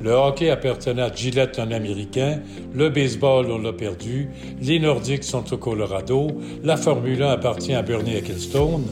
[0.00, 2.40] Le hockey appartenait à Gillette, un Américain.
[2.72, 4.28] Le baseball, on l'a perdu.
[4.62, 6.28] Les Nordiques sont au Colorado.
[6.62, 8.84] La Formule 1 appartient à Bernie Ecclestone.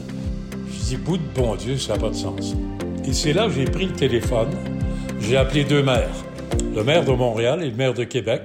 [0.69, 2.55] Je dis, bout de bon Dieu, ça n'a pas de sens.
[3.05, 4.49] Et c'est là que j'ai pris le téléphone.
[5.21, 6.09] J'ai appelé deux maires.
[6.75, 8.41] Le maire de Montréal et le maire de Québec.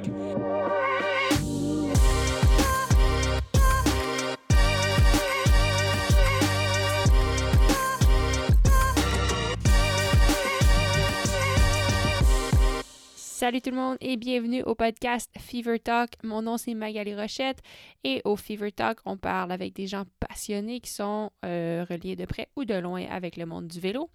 [13.53, 16.13] Salut tout le monde et bienvenue au podcast Fever Talk.
[16.23, 17.59] Mon nom c'est Magali Rochette
[18.03, 22.25] et au Fever Talk, on parle avec des gens passionnés qui sont euh, reliés de
[22.25, 24.09] près ou de loin avec le monde du vélo.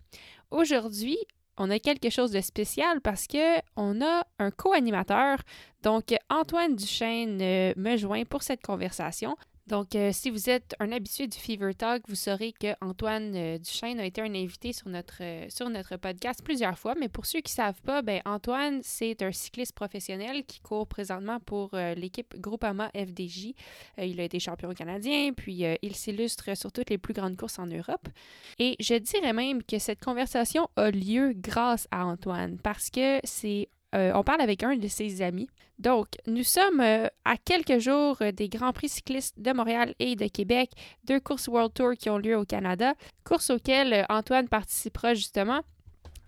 [0.50, 1.20] Aujourd'hui,
[1.56, 5.38] on a quelque chose de spécial parce que on a un co-animateur.
[5.84, 9.38] Donc Antoine Duchesne euh, me joint pour cette conversation.
[9.68, 13.58] Donc, euh, si vous êtes un habitué du Fever Talk, vous saurez que Antoine euh,
[13.58, 16.96] Duchesne a été un invité sur notre, euh, sur notre podcast plusieurs fois.
[16.98, 20.88] Mais pour ceux qui ne savent pas, ben, Antoine, c'est un cycliste professionnel qui court
[20.88, 23.54] présentement pour l'équipe Groupama FDJ.
[23.98, 27.68] il a été champion canadien, puis il s'illustre sur toutes les plus grandes courses en
[27.68, 28.08] Europe.
[28.60, 33.70] Et je dirais même que cette conversation a lieu grâce à Antoine parce que c'est
[33.96, 35.48] euh, on parle avec un de ses amis.
[35.80, 40.16] Donc, nous sommes euh, à quelques jours euh, des Grands Prix cyclistes de Montréal et
[40.16, 40.72] de Québec,
[41.06, 45.62] deux courses World Tour qui ont lieu au Canada, courses auxquelles Antoine participera justement.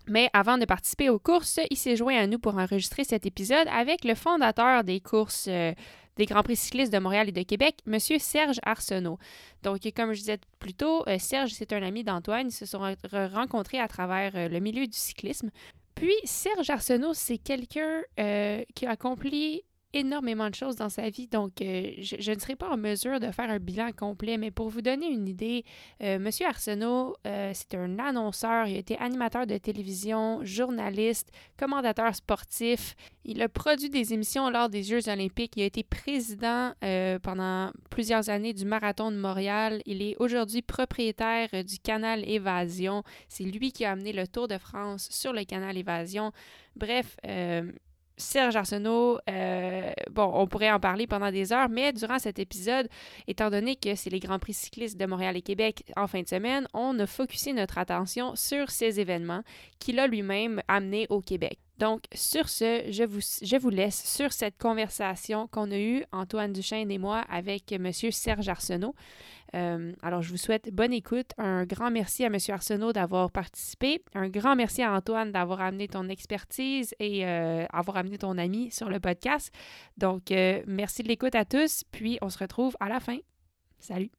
[0.06, 3.68] Mais avant de participer aux courses, il s'est joint à nous pour enregistrer cet épisode
[3.70, 7.98] avec le fondateur des courses des Grands Prix cyclistes de Montréal et de Québec, M.
[8.00, 9.18] Serge Arsenault.
[9.62, 12.48] Donc, comme je disais plus tôt, Serge, c'est un ami d'Antoine.
[12.48, 15.50] Ils se sont rencontrés à travers le milieu du cyclisme.
[15.94, 21.26] Puis, Serge Arsenault, c'est quelqu'un euh, qui a accompli énormément de choses dans sa vie,
[21.26, 24.68] donc euh, je, ne serai pas en mesure de faire un bilan complet, mais pour
[24.68, 25.64] vous donner une idée,
[26.02, 32.14] euh, Monsieur Arsenault, euh, c'est un annonceur, il a été animateur de télévision, journaliste, commandateur
[32.14, 36.72] sportif, il a produit des émissions lors des Jeux olympiques, il a été président
[37.22, 43.44] pendant plusieurs années du Marathon de Montréal, il est aujourd'hui propriétaire du canal Évasion, c'est
[43.44, 46.32] lui qui a amené le Tour de France sur le canal Évasion.
[46.76, 47.16] Bref,
[48.20, 52.88] Serge Arsenault, euh, bon, on pourrait en parler pendant des heures, mais durant cet épisode,
[53.26, 56.28] étant donné que c'est les Grands Prix cyclistes de Montréal et Québec en fin de
[56.28, 59.42] semaine, on a focusé notre attention sur ces événements
[59.78, 61.58] qu'il a lui-même amenés au Québec.
[61.80, 66.98] Donc, sur ce, je vous, laisse sur cette conversation qu'on a eue, Antoine Duchesne et
[66.98, 67.90] moi, avec M.
[67.90, 68.94] Serge Arsenault.
[69.54, 71.30] Euh, alors, je vous souhaite bonne écoute.
[71.38, 72.36] Un grand merci à M.
[72.50, 74.04] Arsenault d'avoir participé.
[74.14, 78.70] Un grand merci à Antoine d'avoir amené ton expertise et euh, avoir amené ton ami
[78.70, 79.50] sur le podcast.
[79.96, 81.84] Donc, euh, merci de l'écoute à tous.
[81.92, 83.16] Puis, on se retrouve à la fin.
[83.78, 84.10] Salut.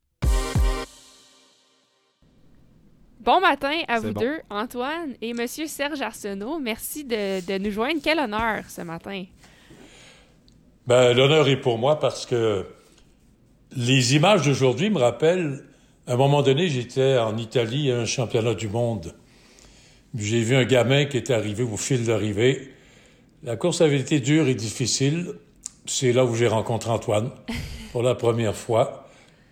[3.24, 6.58] Bon matin à vous deux, Antoine et Monsieur Serge Arsenault.
[6.58, 8.00] Merci de, nous joindre.
[8.04, 9.26] Quel honneur ce matin.
[10.88, 12.66] Ben, l'honneur est pour moi parce que
[13.76, 15.64] les images d'aujourd'hui me rappellent,
[16.08, 19.14] à un moment donné, j'étais en Italie à un championnat du monde.
[20.16, 22.74] J'ai vu un gamin qui était arrivé au fil d'arrivée.
[23.44, 25.34] La course avait été dure et difficile.
[25.86, 27.30] C'est là où j'ai rencontré Antoine
[27.92, 29.01] pour la première fois.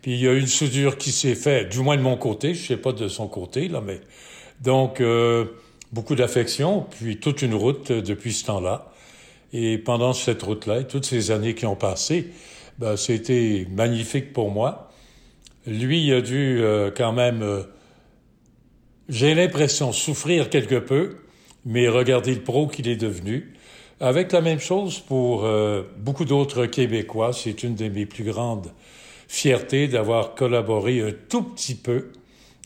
[0.02, 2.68] Puis il y a une soudure qui s'est faite, du moins de mon côté, je
[2.68, 4.00] sais pas de son côté, là, mais...
[4.62, 5.46] Donc, euh,
[5.92, 8.92] beaucoup d'affection, puis toute une route euh, depuis ce temps-là.
[9.54, 12.28] Et pendant cette route-là, et toutes ces années qui ont passé,
[12.78, 14.92] ben, c'était magnifique pour moi.
[15.66, 17.66] Lui, il a dû euh, quand même,
[19.08, 21.18] j'ai l'impression, souffrir quelque peu,
[21.66, 23.54] mais regardez le pro qu'il est devenu.
[24.02, 25.46] Avec la même chose pour
[25.98, 28.72] beaucoup d'autres Québécois, c'est une de mes plus grandes
[29.30, 32.12] fierté d'avoir collaboré un tout petit peu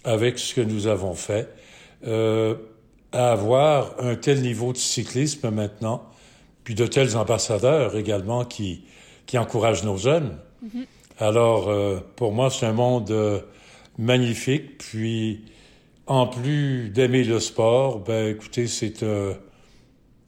[0.06, 1.54] avec ce que nous avons fait,
[2.08, 2.56] euh,
[3.12, 6.10] à avoir un tel niveau de cyclisme maintenant,
[6.64, 8.86] puis de tels ambassadeurs également qui,
[9.26, 10.38] qui encouragent nos jeunes.
[10.66, 10.86] Mm-hmm.
[11.20, 13.42] Alors, euh, pour moi, c'est un monde euh,
[13.98, 14.78] magnifique.
[14.78, 15.44] Puis,
[16.08, 19.06] en plus d'aimer le sport, ben écoutez, c'est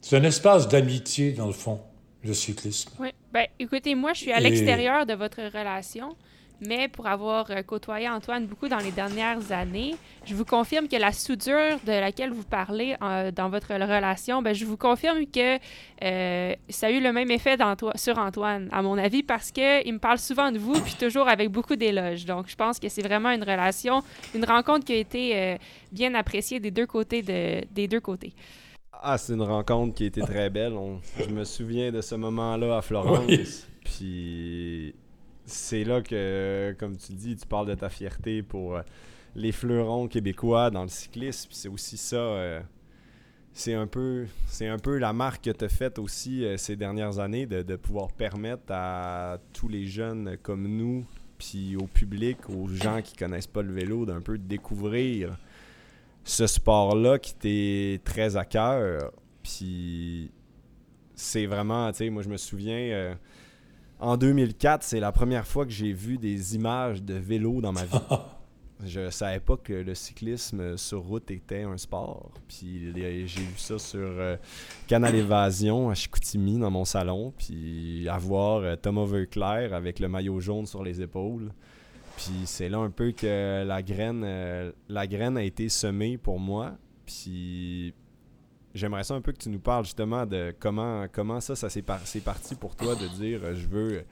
[0.02, 1.80] c'est un espace d'amitié, dans le fond,
[2.24, 2.92] le cyclisme.
[3.00, 3.10] Oui.
[3.36, 6.16] Ben, écoutez, moi, je suis à l'extérieur de votre relation.
[6.62, 10.96] Mais pour avoir euh, côtoyé Antoine beaucoup dans les dernières années, je vous confirme que
[10.96, 15.58] la soudure de laquelle vous parlez euh, dans votre relation, ben, je vous confirme que
[16.02, 17.58] euh, ça a eu le même effet
[17.96, 21.50] sur Antoine, à mon avis, parce qu'il me parle souvent de vous, puis toujours avec
[21.50, 22.24] beaucoup d'éloges.
[22.24, 24.02] Donc, je pense que c'est vraiment une relation,
[24.34, 25.58] une rencontre qui a été
[25.92, 27.22] bien appréciée des deux côtés.
[27.22, 28.32] De, des deux côtés.
[29.08, 30.74] Ah, c'est une rencontre qui a été très belle.
[31.20, 33.68] je me souviens de ce moment-là à Florence.
[33.84, 34.96] Puis
[35.46, 38.82] c'est là que, comme tu dis, tu parles de ta fierté pour euh,
[39.36, 41.50] les fleurons québécois dans le cyclisme.
[41.52, 42.16] C'est aussi ça.
[42.16, 42.62] Euh,
[43.54, 46.76] c'est un peu c'est un peu la marque que tu as faite aussi euh, ces
[46.76, 51.06] dernières années de, de, pouvoir permettre à tous les jeunes comme nous
[51.38, 55.38] puis au public aux gens qui connaissent pas le vélo d'un peu découvrir
[56.26, 59.12] ce sport là qui t'est très à cœur
[59.44, 60.32] puis
[61.14, 63.16] c'est vraiment tu sais moi je me souviens euh,
[64.00, 67.86] en 2004 c'est la première fois que j'ai vu des images de vélo dans ma
[67.86, 67.98] vie
[68.84, 72.32] Je savais pas que le cyclisme sur route était un sport.
[72.48, 74.36] Puis j'ai vu ça sur euh,
[74.88, 77.34] Canal Évasion à Chicoutimi dans mon salon.
[77.38, 81.54] Puis avoir euh, Thomas Veuclair avec le maillot jaune sur les épaules.
[82.18, 86.40] Puis c'est là un peu que la graine, euh, la graine a été semée pour
[86.40, 86.78] moi.
[87.06, 87.94] Puis
[88.74, 91.82] j'aimerais ça un peu que tu nous parles justement de comment, comment ça, ça s'est
[91.82, 92.22] parti
[92.60, 94.06] pour toi de dire je veux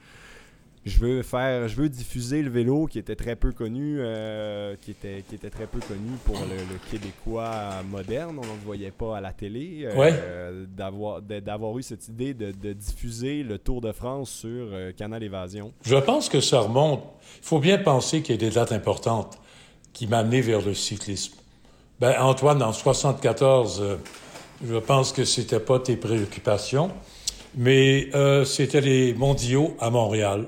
[0.86, 4.92] je veux faire, je veux diffuser le vélo qui était très peu connu, euh, qui,
[4.92, 8.38] était, qui était très peu connu pour le, Québécois moderne.
[8.38, 9.88] On ne le voyait pas à la télé.
[9.96, 15.24] Euh, d'avoir, d'avoir eu cette idée de, diffuser le Tour de France sur euh, Canal
[15.24, 15.72] Évasion.
[15.86, 17.02] Je pense que ça remonte.
[17.42, 19.40] Il faut bien penser qu'il y a des dates importantes
[19.94, 21.36] qui m'amenaient vers le cyclisme.
[22.02, 24.00] Ben, Antoine, en 74,
[24.66, 26.92] je pense que c'était pas tes préoccupations,
[27.56, 28.10] mais
[28.46, 30.48] c'était les mondiaux à Montréal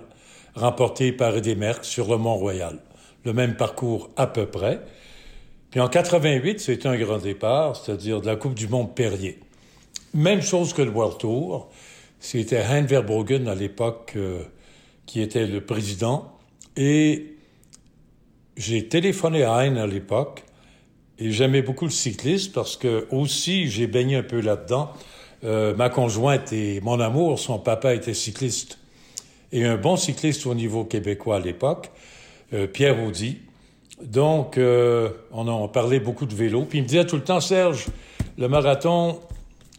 [0.55, 2.79] remporté par Eddie Merckx sur le Mont-Royal.
[3.23, 4.81] Le même parcours à peu près.
[5.71, 9.39] Puis en 88, c'était un grand départ, c'est-à-dire de la Coupe du Monde Perrier.
[10.13, 11.69] Même chose que le World Tour.
[12.19, 14.43] C'était Hein Verbruggen à l'époque euh,
[15.05, 16.31] qui était le président.
[16.77, 17.35] Et
[18.55, 20.43] j'ai téléphoné à Hein à l'époque.
[21.19, 24.91] Et j'aimais beaucoup le cyclisme parce que aussi j'ai baigné un peu là-dedans.
[25.43, 28.79] Euh, ma conjointe et mon amour, son papa était cycliste
[29.55, 31.89] et un bon cycliste au niveau québécois à l'époque,
[32.53, 33.37] euh, Pierre Audi.
[34.03, 36.63] Donc, euh, on a parlé beaucoup de vélo.
[36.63, 37.85] Puis il me disait tout le temps, Serge,
[38.37, 39.21] le marathon,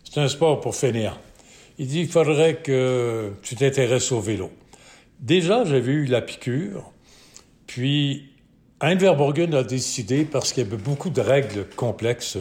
[0.03, 1.19] c'est un sport pour fainéants.
[1.79, 4.51] Il dit, il faudrait que tu t'intéresses au vélo.
[5.21, 6.91] Déjà, j'avais eu la piqûre.
[7.67, 8.31] Puis,
[8.81, 12.39] Heinverborgen a décidé, parce qu'il y avait beaucoup de règles complexes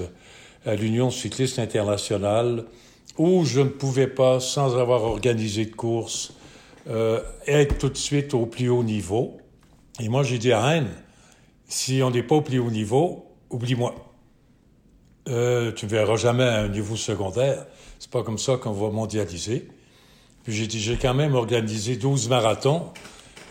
[0.65, 2.63] à l'Union cycliste internationale,
[3.17, 6.31] où je ne pouvais pas, sans avoir organisé de course,
[6.87, 9.37] euh, être tout de suite au plus haut niveau.
[9.99, 10.91] Et moi, j'ai dit à Rennes,
[11.67, 13.95] si on n'est pas au plus haut niveau, oublie-moi.
[15.27, 17.65] Euh, tu ne verras jamais à un niveau secondaire.
[17.97, 19.67] C'est pas comme ça qu'on va mondialiser.
[20.43, 22.91] Puis j'ai dit, j'ai quand même organisé 12 marathons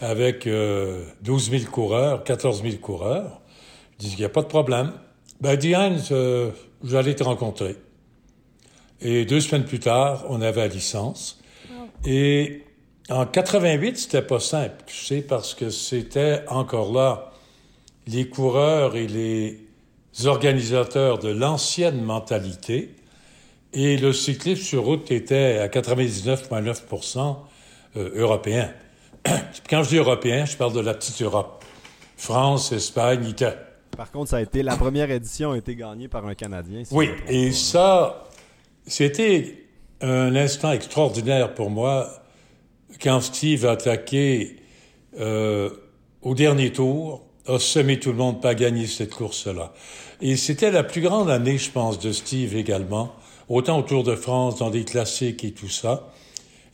[0.00, 3.40] avec euh, 12 000 coureurs, 14 000 coureurs.
[3.98, 4.92] Je dis, il n'y a pas de problème.
[5.40, 6.50] Ben, Diane, euh,
[6.84, 7.76] j'allais te rencontrer.
[9.00, 11.40] Et deux semaines plus tard, on avait la licence.
[12.04, 12.62] Et
[13.11, 17.33] en 88, c'était pas simple, tu sais, parce que c'était encore là
[18.06, 19.61] les coureurs et les
[20.25, 22.95] organisateurs de l'ancienne mentalité.
[23.73, 27.37] Et le cyclisme sur route était à 99,9%
[27.97, 28.73] euh, européen.
[29.69, 31.65] Quand je dis européen, je parle de la petite Europe.
[32.17, 33.56] France, Espagne, Italie.
[33.97, 36.83] Par contre, ça a été la première édition a été gagnée par un Canadien.
[36.91, 38.29] oui, et ça,
[38.87, 39.67] c'était
[40.01, 42.24] un instant extraordinaire pour moi
[43.02, 44.56] quand Steve a attaqué
[45.19, 45.70] euh,
[46.23, 49.73] au dernier tour, a semé tout le monde pas gagner cette course-là.
[50.20, 53.14] Et c'était la plus grande année, je pense, de Steve également,
[53.49, 56.10] autant au Tour de France, dans des classiques et tout ça.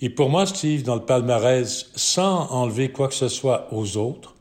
[0.00, 4.34] Et pour moi, Steve, dans le palmarès, sans enlever quoi que ce soit aux autres,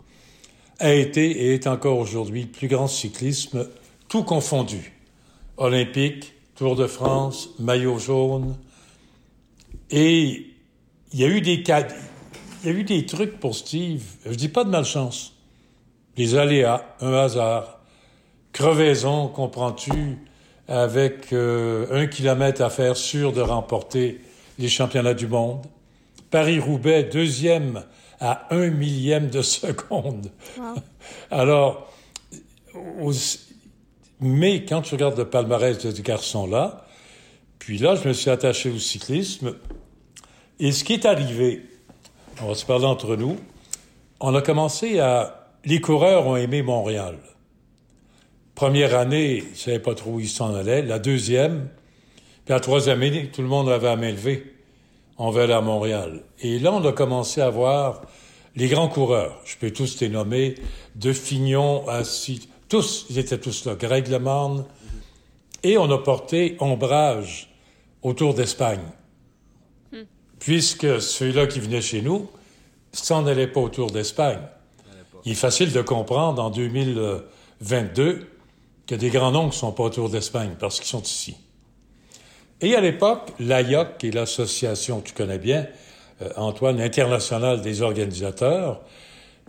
[0.79, 3.67] a été et est encore aujourd'hui le plus grand cyclisme,
[4.07, 4.93] tout confondu.
[5.57, 8.57] Olympique, Tour de France, maillot jaune.
[9.91, 10.48] Et
[11.13, 11.87] il y a eu des cas,
[12.63, 14.03] il y a eu des trucs pour Steve.
[14.25, 15.33] Je dis pas de malchance.
[16.15, 17.79] Des aléas, un hasard,
[18.51, 20.17] crevaison, comprends-tu,
[20.67, 24.21] avec euh, un kilomètre à faire sûr de remporter
[24.59, 25.65] les championnats du monde.
[26.29, 27.83] Paris-Roubaix, deuxième
[28.19, 30.29] à un millième de seconde.
[31.31, 31.91] Alors,
[34.19, 36.85] mais quand tu regardes le palmarès de ce garçon-là,
[37.57, 39.55] puis là, je me suis attaché au cyclisme.
[40.61, 41.61] Et ce qui est arrivé,
[42.43, 43.37] on se parler entre nous,
[44.19, 45.47] on a commencé à...
[45.63, 47.17] Les coureurs ont aimé Montréal.
[48.55, 50.81] Première année, ils ne savaient pas trop où ils s'en allaient.
[50.81, 51.69] La deuxième,
[52.43, 54.53] puis la troisième année, tout le monde avait à levée.
[55.17, 56.23] On va à Montréal.
[56.41, 58.01] Et là, on a commencé à voir
[58.55, 59.39] les grands coureurs.
[59.45, 60.55] Je peux tous les nommer.
[60.95, 62.01] De Fignon à...
[62.67, 63.75] Tous, ils étaient tous là.
[63.75, 64.65] Greg LeMarne.
[65.63, 67.49] Et on a porté ombrage
[68.01, 68.79] autour d'Espagne
[70.39, 72.29] puisque ceux-là qui venaient chez nous
[72.91, 74.41] s'en allaient pas autour d'Espagne.
[75.25, 78.27] Il est facile de comprendre en 2022
[78.87, 81.35] que des grands noms ne sont pas autour d'Espagne parce qu'ils sont ici.
[82.61, 85.67] Et à l'époque, l'AIOC, qui est l'association, tu connais bien,
[86.21, 88.81] euh, Antoine, internationale des organisateurs,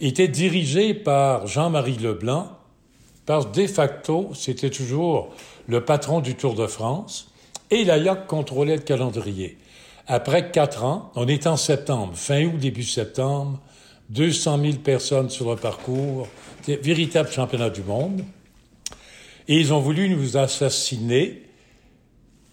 [0.00, 2.56] était dirigée par Jean-Marie Leblanc,
[3.26, 5.30] parce de facto, c'était toujours
[5.66, 7.32] le patron du Tour de France,
[7.70, 9.58] et l'AIOC contrôlait le calendrier.
[10.12, 13.60] Après quatre ans, on est en septembre, fin août, début septembre,
[14.08, 16.26] 200 000 personnes sur le parcours,
[16.66, 18.24] véritable championnat du monde.
[19.46, 21.44] Et ils ont voulu nous assassiner.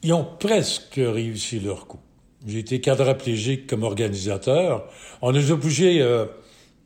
[0.04, 1.98] Ils ont presque réussi leur coup.
[2.46, 4.88] J'ai été quadraplégique comme organisateur.
[5.24, 6.28] On nous a bougé euh,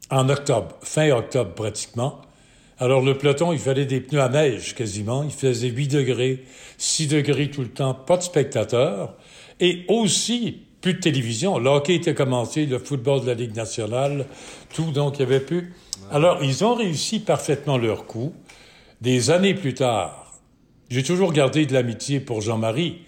[0.09, 2.21] en octobre, fin octobre pratiquement.
[2.79, 5.23] Alors le peloton, il fallait des pneus à neige quasiment.
[5.23, 6.45] Il faisait 8 degrés,
[6.77, 9.17] 6 degrés tout le temps, pas de spectateurs.
[9.61, 11.59] Et aussi, plus de télévision.
[11.59, 14.25] Le hockey était commencé, le football de la Ligue nationale,
[14.73, 15.73] tout, donc il y avait plus.
[16.11, 18.33] Alors, ils ont réussi parfaitement leur coup.
[18.99, 20.39] Des années plus tard,
[20.89, 23.03] j'ai toujours gardé de l'amitié pour Jean-Marie,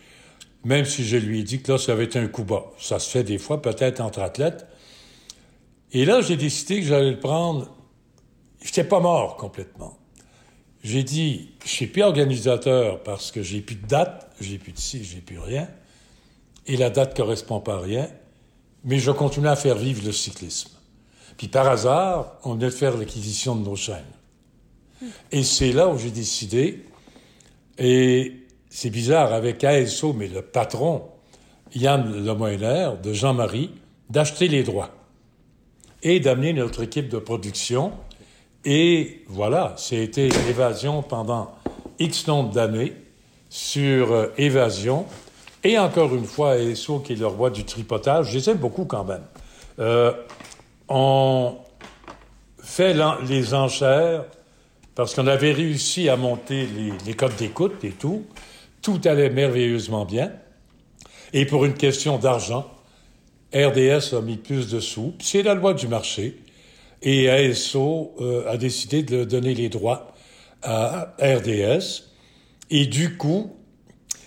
[0.63, 2.65] même si je lui ai dit que là, ça avait été un coup bas.
[2.77, 4.67] Ça se fait des fois, peut-être entre athlètes.
[5.91, 7.75] Et là, j'ai décidé que j'allais le prendre.
[8.63, 9.97] J'étais pas mort complètement.
[10.83, 14.79] J'ai dit, je suis plus organisateur parce que j'ai plus de date, j'ai plus de
[14.79, 15.67] ci, j'ai plus rien
[16.67, 18.09] et la date correspond pas à rien,
[18.83, 20.69] mais je continue à faire vivre le cyclisme.
[21.37, 24.03] Puis par hasard, on venait de faire l'acquisition de nos chaînes.
[25.31, 26.85] Et c'est là où j'ai décidé,
[27.77, 28.33] et
[28.69, 31.03] c'est bizarre, avec ASO, mais le patron,
[31.75, 33.71] Yann Lemoyner, de Jean-Marie,
[34.09, 34.91] d'acheter les droits
[36.03, 37.91] et d'amener notre équipe de production.
[38.65, 41.51] Et voilà, c'était Évasion pendant
[41.99, 42.93] X nombre d'années
[43.49, 45.05] sur euh, Évasion
[45.63, 48.85] et encore une fois, ESO, qui est le roi du tripotage, je les aime beaucoup
[48.85, 49.23] quand même.
[49.79, 50.11] Euh,
[50.89, 51.57] on
[52.61, 52.95] fait
[53.27, 54.25] les enchères
[54.95, 56.67] parce qu'on avait réussi à monter
[57.05, 58.25] les, codes d'écoute et tout.
[58.81, 60.31] Tout allait merveilleusement bien.
[61.31, 62.69] Et pour une question d'argent,
[63.53, 65.13] RDS a mis plus de sous.
[65.19, 66.39] C'est la loi du marché.
[67.01, 70.13] Et ASO euh, a décidé de donner les droits
[70.61, 72.03] à RDS.
[72.69, 73.55] Et du coup,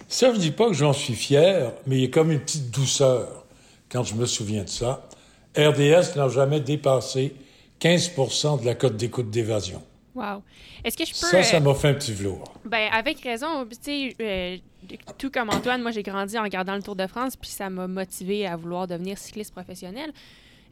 [0.08, 2.70] ça, je dis pas que j'en suis fier, mais il y a comme une petite
[2.70, 3.44] douceur
[3.90, 5.08] quand je me souviens de ça.
[5.56, 7.34] RDS n'a jamais dépassé
[7.78, 9.82] 15 de la cote d'écoute d'évasion.
[10.14, 10.42] Wow.
[10.82, 11.26] Est-ce que je peux.
[11.26, 12.54] Ça, ça m'a fait un petit velours.
[12.64, 13.66] Ben, avec raison.
[13.66, 14.56] Tu sais, euh,
[15.18, 17.86] tout comme Antoine, moi, j'ai grandi en regardant le Tour de France, puis ça m'a
[17.86, 20.12] motivé à vouloir devenir cycliste professionnel.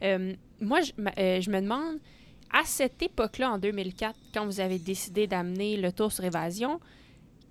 [0.03, 1.99] Euh, moi, je, euh, je, me demande,
[2.51, 6.79] à cette époque-là, en 2004, quand vous avez décidé d'amener le Tour sur évasion,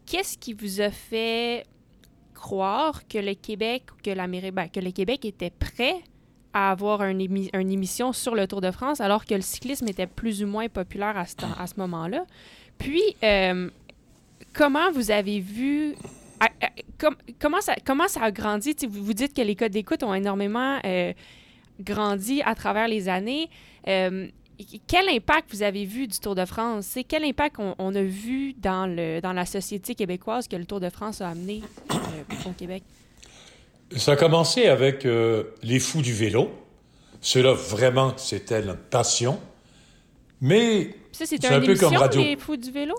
[0.04, 1.64] qu'est-ce qui vous a fait
[2.44, 5.96] croire que le Québec que l'Amérique, ben, que le Québec était prêt
[6.52, 10.44] à avoir une émission sur le Tour de France, alors que le cyclisme était plus
[10.44, 12.26] ou moins populaire à ce, ce moment-là.
[12.76, 13.70] Puis, euh,
[14.52, 15.94] comment vous avez vu
[17.40, 18.76] comment, ça, comment ça a grandi?
[18.86, 21.14] vous, vous dites que les codes d'écoute ont énormément euh,
[21.80, 23.48] grandi à travers les années.
[23.88, 24.28] Euh,
[24.86, 26.86] quel impact vous avez vu du Tour de France?
[26.86, 30.80] C'est quel impact on, a vu dans, le, dans la société québécoise que le Tour
[30.80, 32.82] de France a amené euh, au Québec?
[33.96, 36.50] Ça a commencé avec euh, les fous du vélo.
[37.20, 39.40] Ceux-là, vraiment, c'était notre passion.
[40.40, 42.22] Mais c'est un peu comme radio.
[42.22, 42.94] les fous du vélo?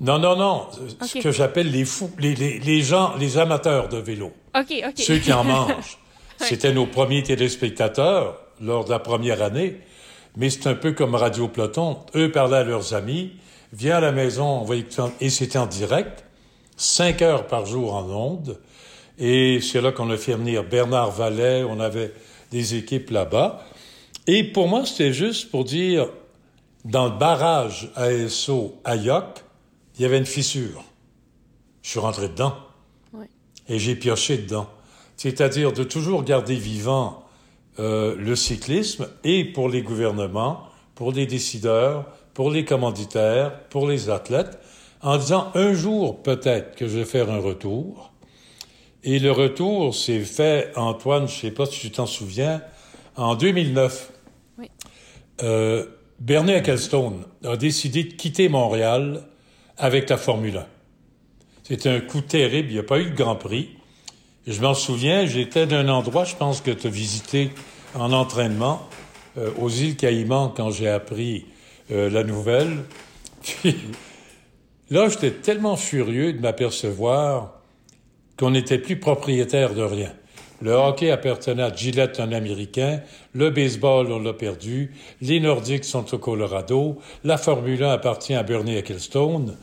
[0.00, 0.68] Non, non, non.
[1.02, 4.32] Ce que j'appelle les fous, les, les, les, gens, les amateurs de vélo.
[4.56, 4.98] OK, OK.
[4.98, 5.98] Ceux qui en mangent.
[6.38, 9.80] C'était nos premiers téléspectateurs lors de la première année,
[10.36, 11.98] mais c'est un peu comme Radio Peloton.
[12.14, 13.32] Eux parlaient à leurs amis,
[13.72, 14.66] viens à la maison,
[15.20, 16.24] et c'était en direct,
[16.76, 18.58] cinq heures par jour en ondes,
[19.18, 22.12] et c'est là qu'on a fait venir Bernard Vallet, on avait
[22.50, 23.64] des équipes là-bas.
[24.26, 26.08] Et pour moi, c'était juste pour dire,
[26.84, 29.44] dans le barrage ASO à Yoc,
[29.96, 30.82] il y avait une fissure.
[31.82, 32.54] Je suis rentré dedans.
[33.68, 34.68] Et j'ai pioché dedans.
[35.16, 37.23] C'est-à-dire de toujours garder vivant
[37.78, 40.62] euh, le cyclisme et pour les gouvernements,
[40.94, 44.58] pour les décideurs, pour les commanditaires, pour les athlètes,
[45.02, 48.12] en disant un jour peut-être que je vais faire un retour.
[49.02, 52.62] Et le retour s'est fait, Antoine, je ne sais pas si tu t'en souviens,
[53.16, 54.12] en 2009.
[54.58, 54.70] Oui.
[55.42, 55.86] Euh,
[56.20, 59.24] Bernie Ecclestone a décidé de quitter Montréal
[59.76, 60.66] avec la Formule 1.
[61.64, 63.70] C'était un coup terrible, il n'y a pas eu de Grand Prix.
[64.46, 67.50] Je m'en souviens, j'étais d'un endroit, je pense que tu as visité
[67.94, 68.86] en entraînement,
[69.38, 71.46] euh, aux îles Caïmans quand j'ai appris
[71.90, 72.84] euh, la nouvelle.
[74.90, 77.54] Là, j'étais tellement furieux de m'apercevoir
[78.38, 80.12] qu'on n'était plus propriétaire de rien.
[80.60, 83.00] Le hockey appartenait à Gillette, un Américain.
[83.32, 84.94] Le baseball, on l'a perdu.
[85.22, 86.98] Les Nordiques sont au Colorado.
[87.22, 89.56] La Formule 1 appartient à Bernie Ecclestone.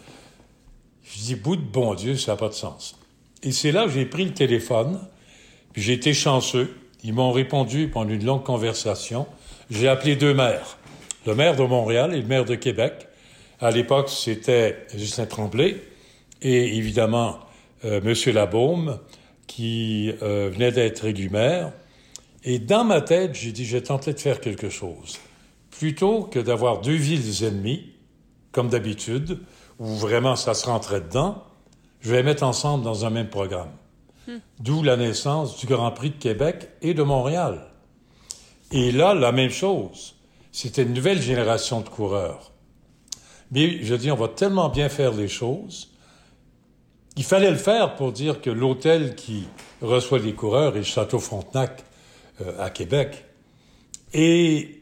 [1.03, 3.00] Je dis, bout de bon Dieu, ça n'a pas de sens.
[3.43, 4.99] Et c'est là que j'ai pris le téléphone,
[5.73, 6.75] puis j'ai été chanceux.
[7.03, 9.25] Ils m'ont répondu pendant une longue conversation.
[9.69, 10.77] J'ai appelé deux maires,
[11.25, 13.07] le maire de Montréal et le maire de Québec.
[13.59, 15.77] À l'époque, c'était Justin Tremblay
[16.41, 17.39] et évidemment
[17.85, 18.33] euh, M.
[18.33, 18.99] Labaume,
[19.47, 21.73] qui euh, venait d'être élu maire.
[22.43, 25.19] Et dans ma tête, j'ai dit, j'ai tenté de faire quelque chose.
[25.71, 27.91] Plutôt que d'avoir deux villes ennemies,
[28.51, 29.39] comme d'habitude,
[29.79, 31.43] où vraiment ça se rentrait dedans,
[32.01, 33.71] je vais les mettre ensemble dans un même programme.
[34.27, 34.37] Hmm.
[34.59, 37.67] D'où la naissance du Grand Prix de Québec et de Montréal.
[38.71, 40.15] Et là, la même chose.
[40.51, 42.51] C'était une nouvelle génération de coureurs.
[43.51, 45.89] Mais je dis, on va tellement bien faire les choses.
[47.17, 49.47] Il fallait le faire pour dire que l'hôtel qui
[49.81, 51.83] reçoit les coureurs est le Château Frontenac
[52.41, 53.25] euh, à Québec.
[54.13, 54.80] Et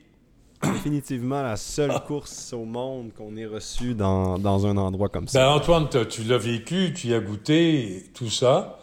[0.73, 5.39] définitivement la seule course au monde qu'on ait reçue dans, dans, un endroit comme ça.
[5.39, 8.79] Ben Antoine, tu l'as vécu, tu y as goûté, tout ça.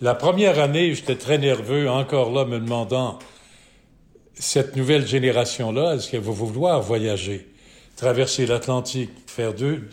[0.00, 3.18] La première année, j'étais très nerveux, encore là, me demandant,
[4.34, 7.48] cette nouvelle génération-là, est-ce qu'elle va vouloir voyager,
[7.96, 9.88] traverser l'Atlantique, faire deux...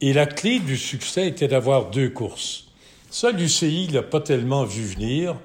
[0.00, 2.66] Et la clé du succès était d'avoir deux courses.
[3.08, 5.36] Ça, l'UCI l'a pas tellement vu venir,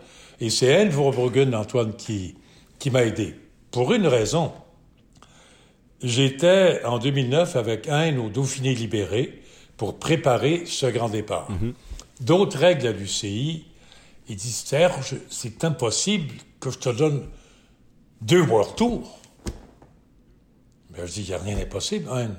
[0.41, 2.33] et c'est Anne Verbruggen, Antoine, qui,
[2.79, 3.35] qui m'a aidé.
[3.69, 4.51] Pour une raison,
[6.03, 9.41] J'étais en 2009 avec Anne au Dauphiné libéré
[9.77, 11.49] pour préparer ce grand départ.
[11.49, 11.73] Mhm.
[12.21, 13.65] D'autres règles à l'UCI,
[14.29, 17.27] ils disent Serge, c'est impossible que je te donne
[18.21, 19.19] deux World Tours.
[20.91, 22.35] Ben, je dis, il n'y a rien d'impossible, Anne.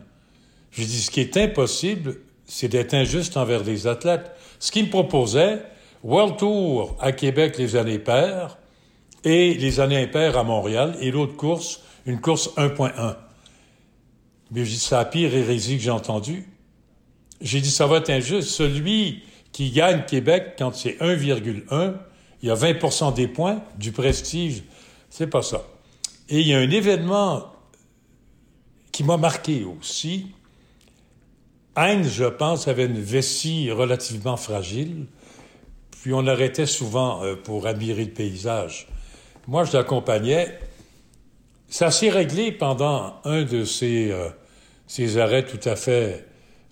[0.71, 4.33] Je dis, ce qui est impossible, c'est d'être injuste envers les athlètes.
[4.59, 5.63] Ce qu'ils me proposaient,
[6.03, 8.59] World Tour à Québec les années paires
[9.25, 13.17] et les années impaires à Montréal et l'autre course, une course 1.1.
[14.51, 16.49] Mais j'ai dit, c'est la pire hérésie que j'ai entendue.
[17.41, 18.49] J'ai dit, ça va être injuste.
[18.49, 21.95] Celui qui gagne Québec, quand c'est 1,1,
[22.43, 24.63] il y a 20% des points, du prestige.
[25.11, 25.63] C'est pas ça.
[26.29, 27.53] Et il y a un événement
[28.93, 30.27] qui m'a marqué aussi.
[31.77, 35.07] Heinz, je pense, avait une vessie relativement fragile,
[36.03, 38.89] puis on arrêtait souvent euh, pour admirer le paysage.
[39.47, 40.59] Moi, je l'accompagnais,
[41.69, 46.27] ça s'est réglé pendant un de ces, euh, arrêts tout à fait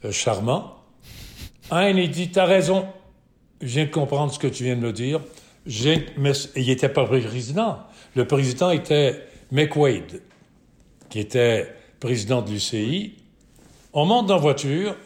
[0.04, 0.74] euh, charmants.
[1.70, 2.86] Un, il dit, t'as raison,
[3.60, 5.20] je viens de comprendre ce que tu viens de me dire.
[6.16, 7.78] Mais il n'était pas président.
[8.14, 10.22] Le président était McWade,
[11.10, 13.14] qui était président de l'UCI.
[13.92, 14.96] On monte dans la voiture.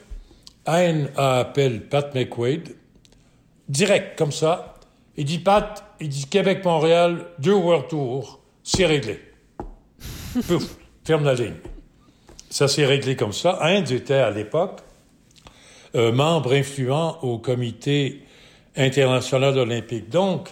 [0.66, 2.76] Hein appelle Pat McWade,
[3.68, 4.74] direct, comme ça.
[5.16, 9.18] Il dit, Pat, il dit Québec-Montréal, deux World Tours, c'est réglé.
[10.46, 11.54] Pouf, ferme la ligne.
[12.48, 13.58] Ça s'est réglé comme ça.
[13.62, 14.80] Inde était à l'époque
[15.94, 18.22] euh, membre influent au comité
[18.76, 20.08] international olympique.
[20.08, 20.50] Donc,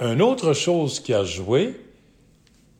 [0.00, 1.80] une autre chose qui a joué,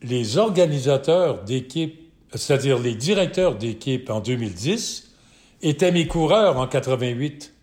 [0.02, 2.00] les organisateurs d'équipe,
[2.34, 5.10] c'est-à-dire les directeurs d'équipe en 2010,
[5.62, 7.54] étaient mes coureurs en 88,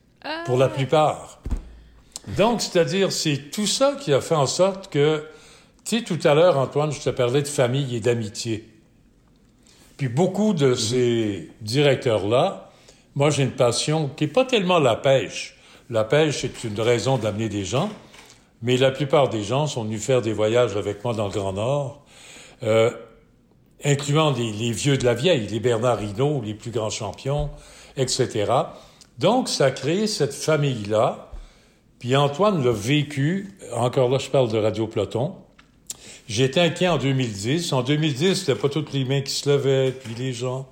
[0.46, 0.70] pour la ah.
[0.70, 1.42] plupart.
[2.38, 5.24] Donc, c'est-à-dire, c'est tout ça qui a fait en sorte que
[5.86, 8.68] tu sais, tout à l'heure, Antoine, je te parlais de famille et d'amitié.
[9.98, 12.72] Puis beaucoup de ces directeurs-là,
[13.14, 15.56] moi j'ai une passion qui n'est pas tellement la pêche.
[15.92, 17.90] La pêche, c'est une raison d'amener des gens,
[18.64, 21.54] mais la plupart des gens sont venus faire des voyages avec moi dans le Grand
[21.54, 22.04] Nord,
[22.64, 22.90] euh,
[23.84, 27.52] incluant les, vieux de la vieille, les Bernard Hinault, les plus grands champions,
[27.96, 28.52] etc.
[29.20, 31.30] Donc, ça a créé cette famille-là.
[32.00, 35.36] Puis Antoine l'a vécu, encore là, je parle de Radio Platon,
[36.28, 37.72] J'étais inquiet en 2010.
[37.74, 40.68] En 2010, c'était pas toutes les mains qui se levaient, puis les gens.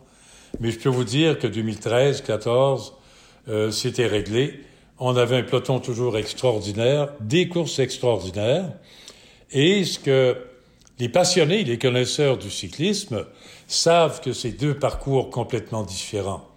[0.60, 2.94] Mais je peux vous dire que 2013, 14,
[3.50, 4.62] euh, c'était réglé.
[4.98, 8.72] On avait un peloton toujours extraordinaire, des courses extraordinaires.
[9.52, 10.38] Et ce que
[10.98, 13.26] les passionnés, les connaisseurs du cyclisme
[13.68, 16.48] savent que c'est deux parcours complètement différents.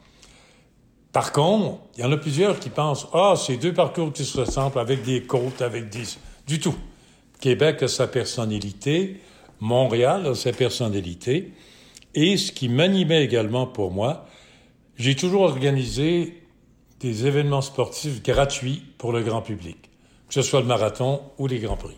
[1.13, 4.41] Par contre, il y en a plusieurs qui pensent, ah, c'est deux parcours qui se
[4.41, 6.05] ressemblent avec des côtes, avec des...
[6.47, 6.75] Du tout.
[7.41, 9.21] Québec a sa personnalité,
[9.61, 11.53] Montréal a sa personnalité,
[12.15, 14.27] et ce qui m'animait également pour moi,
[14.97, 16.43] j'ai toujours organisé
[17.01, 19.77] des événements sportifs gratuits pour le grand public,
[20.29, 21.97] que ce soit le marathon ou les grands prix.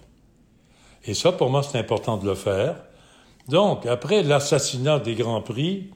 [1.05, 2.77] Et ça, pour moi, c'est important de le faire.
[3.49, 5.91] Donc, après l'assassinat des grands prix,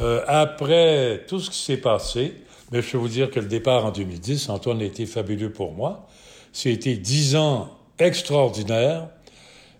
[0.00, 2.34] euh, après tout ce qui s'est passé,
[2.72, 5.72] mais je peux vous dire que le départ en 2010, Antoine a été fabuleux pour
[5.72, 6.08] moi.
[6.52, 9.08] C'était dix ans extraordinaire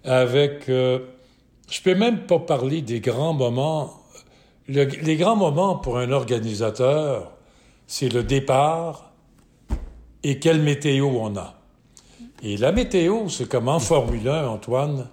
[0.04, 0.68] avec...
[0.68, 1.00] Euh,
[1.70, 4.02] je peux même pas parler des grands moments.
[4.68, 7.32] les grands moments pour un organisateur,
[7.86, 9.12] c'est le départ
[10.22, 11.54] et quelle météo on a.
[12.42, 15.08] Et la météo, c'est comme en Formule 1, Antoine.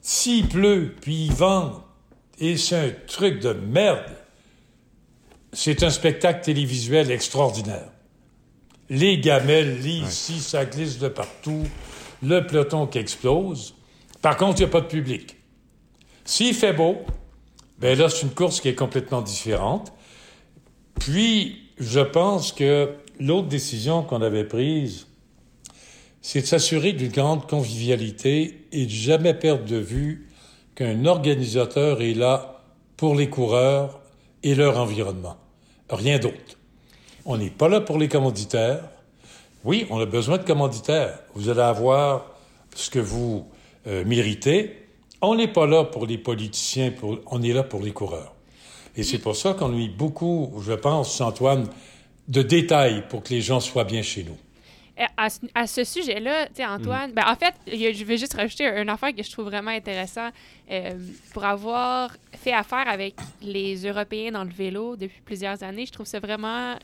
[0.00, 1.82] S'il pleut, puis il vente,
[2.38, 4.12] et c'est un truc de merde,
[5.52, 7.90] c'est un spectacle télévisuel extraordinaire.
[8.90, 11.64] Les gamelles, ici, ça glisse de partout,
[12.22, 13.74] le peloton qui explose.
[14.22, 15.36] Par contre, il n'y a pas de public.
[16.24, 16.96] S'il fait beau,
[17.78, 19.92] ben là, c'est une course qui est complètement différente.
[20.98, 25.06] Puis, je pense que l'autre décision qu'on avait prise,
[26.20, 30.28] c'est de s'assurer d'une grande convivialité et de jamais perdre de vue
[30.74, 32.62] qu'un organisateur est là
[32.96, 34.00] pour les coureurs
[34.42, 35.36] et leur environnement.
[35.88, 36.58] Rien d'autre.
[37.24, 38.90] On n'est pas là pour les commanditaires.
[39.64, 41.18] Oui, on a besoin de commanditaires.
[41.34, 42.26] Vous allez avoir
[42.74, 43.46] ce que vous
[43.86, 44.86] euh, méritez.
[45.20, 46.92] On n'est pas là pour les politiciens,
[47.26, 48.34] on est là pour les coureurs.
[48.96, 51.68] Et c'est pour ça qu'on mis beaucoup, je pense, Antoine,
[52.28, 54.36] de détails pour que les gens soient bien chez nous.
[55.16, 57.14] À, ce sujet-là, tu sais, Antoine, mm.
[57.14, 60.30] ben, en fait, je vais juste rajouter un affaire que je trouve vraiment intéressant.
[60.70, 60.98] Euh,
[61.32, 66.06] pour avoir fait affaire avec les Européens dans le vélo depuis plusieurs années, je trouve
[66.06, 66.74] ça vraiment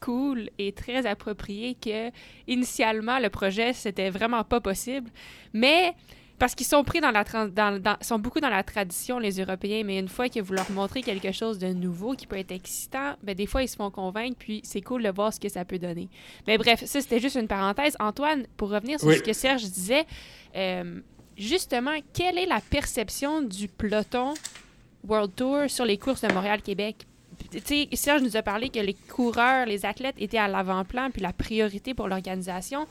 [0.00, 2.10] cool et très approprié que,
[2.46, 5.10] initialement, le projet, c'était vraiment pas possible.
[5.52, 5.94] Mais
[6.40, 9.98] parce qu'ils sont pris dans la dans, sont beaucoup dans la tradition les Européens mais
[9.98, 13.34] une fois que vous leur montrez quelque chose de nouveau qui peut être excitant ben
[13.34, 15.78] des fois ils se font convaincre puis c'est cool de voir ce que ça peut
[15.78, 16.08] donner.
[16.46, 17.94] Mais bref ça c'était juste une parenthèse.
[18.00, 20.06] Antoine pour revenir sur ce que Serge disait
[20.56, 21.00] euh,
[21.36, 24.32] justement quelle est la perception du peloton
[25.06, 26.62] World Tour sur les courses de Montréal
[27.64, 31.32] Sais, Serge nous a parlé que les coureurs, les athlètes étaient à l'avant-plan, puis la
[31.32, 32.86] priorité pour l'organisation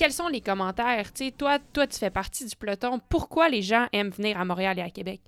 [0.00, 1.12] quels sont les commentaires?
[1.12, 3.02] Tu toi, toi, tu fais partie du peloton.
[3.10, 5.20] Pourquoi les gens aiment venir à Montréal et à Québec?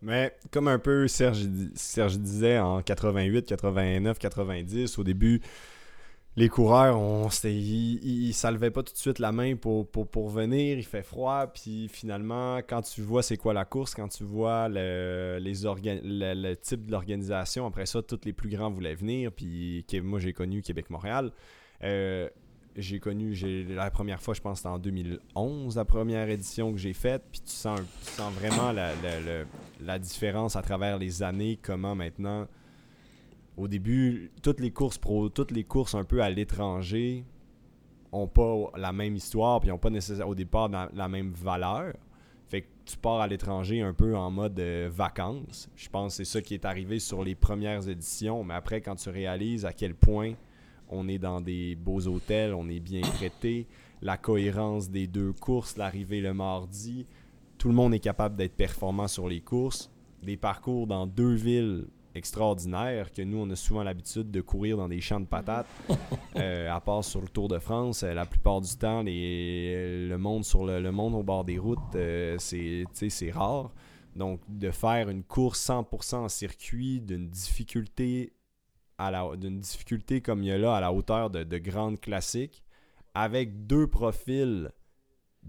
[0.00, 5.42] Mais comme un peu Serge, Serge disait en 88, 89, 90, au début,
[6.36, 10.84] les coureurs, on, ils, ne pas tout de suite la main pour, pour, venir, il
[10.84, 15.38] fait froid, puis finalement, quand tu vois c'est quoi la course, quand tu vois le,
[15.40, 20.18] les le, type de l'organisation, après ça, tous les plus grands voulaient venir, puis moi
[20.18, 21.30] j'ai connu Québec-Montréal,
[21.84, 22.28] euh,
[22.76, 23.34] j'ai connu,
[23.68, 27.22] la première fois, je pense, c'était en 2011, la première édition que j'ai faite.
[27.30, 28.92] Puis tu sens, sens vraiment la,
[29.80, 32.48] la, différence à travers les années, comment maintenant,
[33.56, 37.24] au début, toutes les courses un peu à l'étranger
[38.12, 41.94] ont pas la même histoire, puis n'ont pas nécessairement au départ la, même valeur.
[42.46, 45.68] Fait que tu pars à l'étranger un peu en mode euh, vacances.
[45.74, 48.96] Je pense que c'est ça qui est arrivé sur les premières éditions, mais après, quand
[48.96, 50.34] tu réalises à quel point
[50.88, 53.66] on est dans des beaux hôtels, on est bien traité,
[54.02, 57.06] la cohérence des deux courses, l'arrivée le mardi,
[57.56, 59.90] tout le monde est capable d'être performant sur les courses,
[60.22, 64.88] des parcours dans deux villes extraordinaires que nous on a souvent l'habitude de courir dans
[64.88, 65.66] des champs de patates
[66.36, 70.18] euh, à part sur le Tour de France euh, la plupart du temps les, le
[70.18, 73.70] monde sur le, monde au bord des routes euh, c'est rare.
[74.16, 78.32] Donc de faire une course 100% en circuit d'une difficulté
[79.38, 82.62] d'une difficulté comme il y a là à la hauteur de, grandes classiques,
[83.12, 84.70] avec deux profils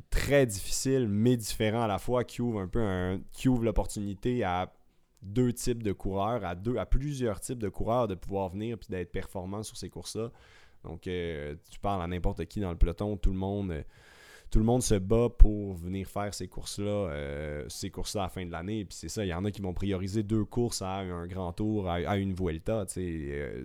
[0.10, 4.44] très difficiles mais différents à la fois qui ouvrent un peu un, qui ouvrent l'opportunité
[4.44, 4.75] à
[5.26, 8.88] deux types de coureurs, à deux à plusieurs types de coureurs de pouvoir venir puis
[8.90, 10.32] d'être performants sur ces courses-là.
[10.84, 13.84] Donc euh, tu parles à n'importe qui dans le peloton, tout le monde euh,
[14.52, 18.30] tout le monde se bat pour venir faire ces courses-là, euh, ces courses-là à la
[18.30, 18.86] fin de l'année.
[18.86, 21.52] Puis c'est ça, il y en a qui vont prioriser deux courses à un grand
[21.52, 22.86] tour, à, une Vuelta,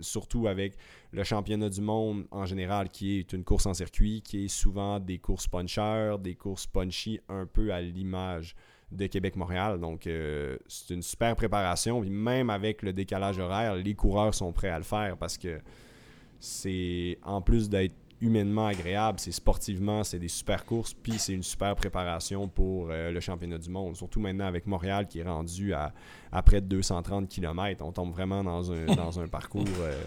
[0.01, 0.77] surtout avec
[1.13, 4.99] le championnat du monde en général qui est une course en circuit, qui est souvent
[4.99, 8.57] des courses punchers, des courses punchy un peu à l'image
[8.93, 9.79] de Québec-Montréal.
[9.79, 12.01] Donc, euh, c'est une super préparation.
[12.01, 15.61] Puis même avec le décalage horaire, les coureurs sont prêts à le faire parce que
[16.39, 21.43] c'est, en plus d'être humainement agréable, c'est sportivement, c'est des super courses, puis c'est une
[21.43, 23.97] super préparation pour euh, le championnat du monde.
[23.97, 25.93] Surtout maintenant avec Montréal qui est rendu à,
[26.45, 27.83] près de 230 km.
[27.85, 29.99] On tombe vraiment dans un, dans un parcours, euh,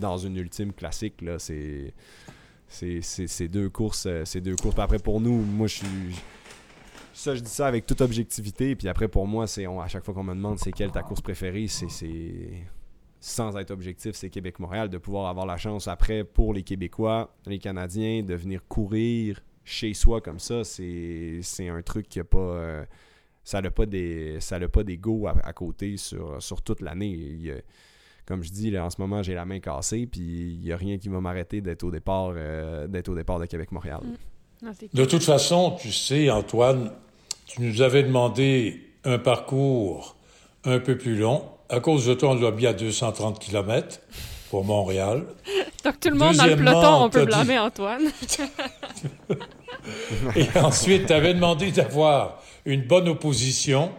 [0.00, 1.22] dans une ultime classique.
[1.22, 1.38] Là.
[1.38, 1.94] C'est,
[2.68, 4.08] c'est, deux courses.
[4.24, 4.78] C'est deux courses.
[4.78, 6.22] après, pour nous, moi, je suis.
[7.14, 8.74] Ça, je dis ça avec toute objectivité.
[8.74, 11.20] Puis après, pour moi, c'est à chaque fois qu'on me demande c'est quelle ta course
[11.20, 12.66] préférée, c'est
[13.20, 17.58] sans être objectif, c'est Québec-Montréal, de pouvoir avoir la chance après pour les Québécois, les
[17.58, 22.38] Canadiens, de venir courir chez soi comme ça, c'est un truc qui a pas.
[22.38, 22.84] Euh,
[23.44, 24.82] ça n'a pas des ça pas
[25.42, 27.62] à, côté sur, sur toute l'année.
[28.26, 30.76] Comme je dis, là, en ce moment, j'ai la main cassée, puis il n'y a
[30.76, 34.00] rien qui va m'arrêter d'être au départ euh, au départ de Québec-Montréal.
[34.02, 34.33] Mm.
[34.92, 36.90] De toute façon, tu sais, Antoine,
[37.46, 40.16] tu nous avais demandé un parcours
[40.64, 44.00] un peu plus long à cause de toi, on l'a mis à 230 km.
[44.50, 45.24] pour Montréal.
[45.84, 48.02] Donc tout le monde dans le peloton, on peut dit- blâmer Antoine.
[50.36, 53.90] Et ensuite, tu avais demandé d'avoir une bonne opposition.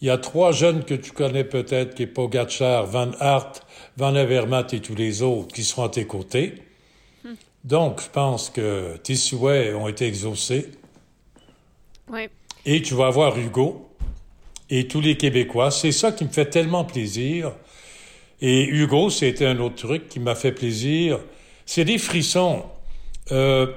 [0.00, 3.52] Il y a trois jeunes que tu connais peut-être, qui est Pogacar, Van Aert,
[3.96, 6.54] Van Avermaet et tous les autres qui seront à tes côtés.
[7.66, 10.68] Donc, je pense que tes souhaits ont été exaucés.
[12.10, 12.28] oui.
[12.68, 13.88] Et tu vas avoir Hugo
[14.70, 15.70] et tous les Québécois.
[15.70, 17.52] C'est ça qui me fait tellement plaisir.
[18.40, 21.20] Et Hugo, c'était un autre truc qui m'a fait plaisir.
[21.64, 22.64] C'est des frissons.
[23.30, 23.68] Euh,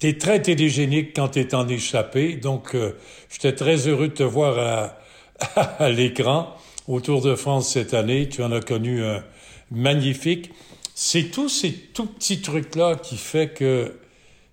[0.00, 2.92] T'es très télégénique quand t'es en échappé, donc euh,
[3.30, 6.54] j'étais très heureux de te voir à, à l'écran
[6.88, 8.28] au Tour de France cette année.
[8.28, 9.22] Tu en as connu un
[9.70, 10.50] magnifique.
[10.96, 13.98] C'est tous ces tout petits trucs-là qui fait que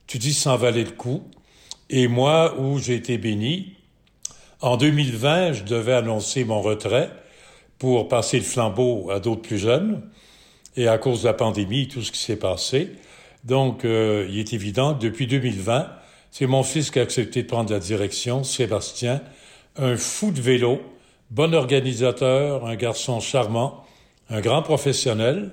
[0.08, 1.22] tu dis ça en valait le coup.
[1.92, 3.76] Et moi, où j'ai été béni,
[4.60, 7.12] en 2020, je devais annoncer mon retrait
[7.78, 10.02] pour passer le flambeau à d'autres plus jeunes.
[10.76, 12.90] Et à cause de la pandémie, tout ce qui s'est passé.
[13.44, 15.90] Donc, euh, il est évident que depuis 2020,
[16.32, 19.22] c'est mon fils qui a accepté de prendre la direction, Sébastien,
[19.76, 20.82] un fou de vélo,
[21.30, 23.86] bon organisateur, un garçon charmant,
[24.30, 25.52] un grand professionnel,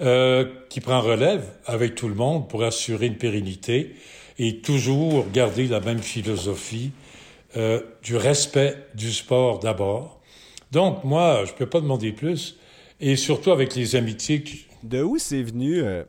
[0.00, 3.94] euh, qui prend relève avec tout le monde pour assurer une pérennité
[4.38, 6.92] et toujours garder la même philosophie
[7.56, 10.20] euh, du respect du sport d'abord.
[10.70, 12.56] Donc, moi, je peux pas demander plus.
[13.00, 16.04] Et surtout avec les amitiés qui, De où c'est venu euh,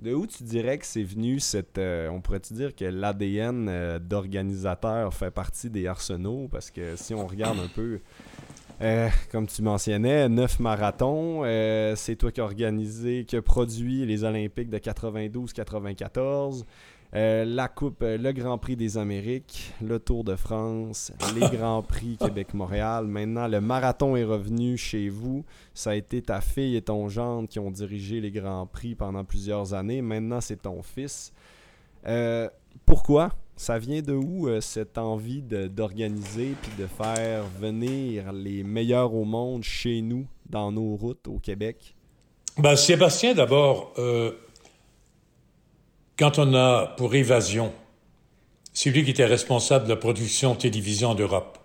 [0.00, 1.78] De où tu dirais que c'est venu cette.
[1.78, 6.48] on pourrait-tu dire que l'ADN euh, d'organisateur fait partie des arsenaux?
[6.50, 8.00] Parce que si on regarde un peu.
[8.82, 14.04] Euh, comme tu mentionnais, neuf marathons, euh, c'est toi qui as organisé, qui a produit
[14.04, 16.64] les Olympiques de 92-94,
[17.14, 22.18] euh, la Coupe, le Grand Prix des Amériques, le Tour de France, les Grands Prix
[22.18, 23.06] Québec-Montréal.
[23.06, 25.44] Maintenant, le marathon est revenu chez vous.
[25.72, 29.24] Ça a été ta fille et ton gendre qui ont dirigé les Grands Prix pendant
[29.24, 30.02] plusieurs années.
[30.02, 31.32] Maintenant, c'est ton fils.
[32.84, 33.30] Pourquoi?
[33.56, 39.14] Ça vient de où euh, cette envie de- d'organiser puis de faire venir les meilleurs
[39.14, 41.94] au monde chez nous, dans nos routes au Québec?
[42.58, 44.32] Ben, Sébastien, d'abord, euh,
[46.18, 47.72] quand on a pour évasion,
[48.72, 51.58] c'est lui qui était responsable de la production télévision d'Europe.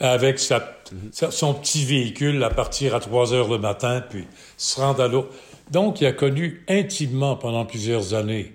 [0.00, 0.76] Avec sa,
[1.12, 4.24] sa- son petit véhicule à partir à 3 heures le matin, puis
[4.56, 5.28] se rendre à l'eau.
[5.70, 8.52] Donc, il a connu intimement pendant plusieurs années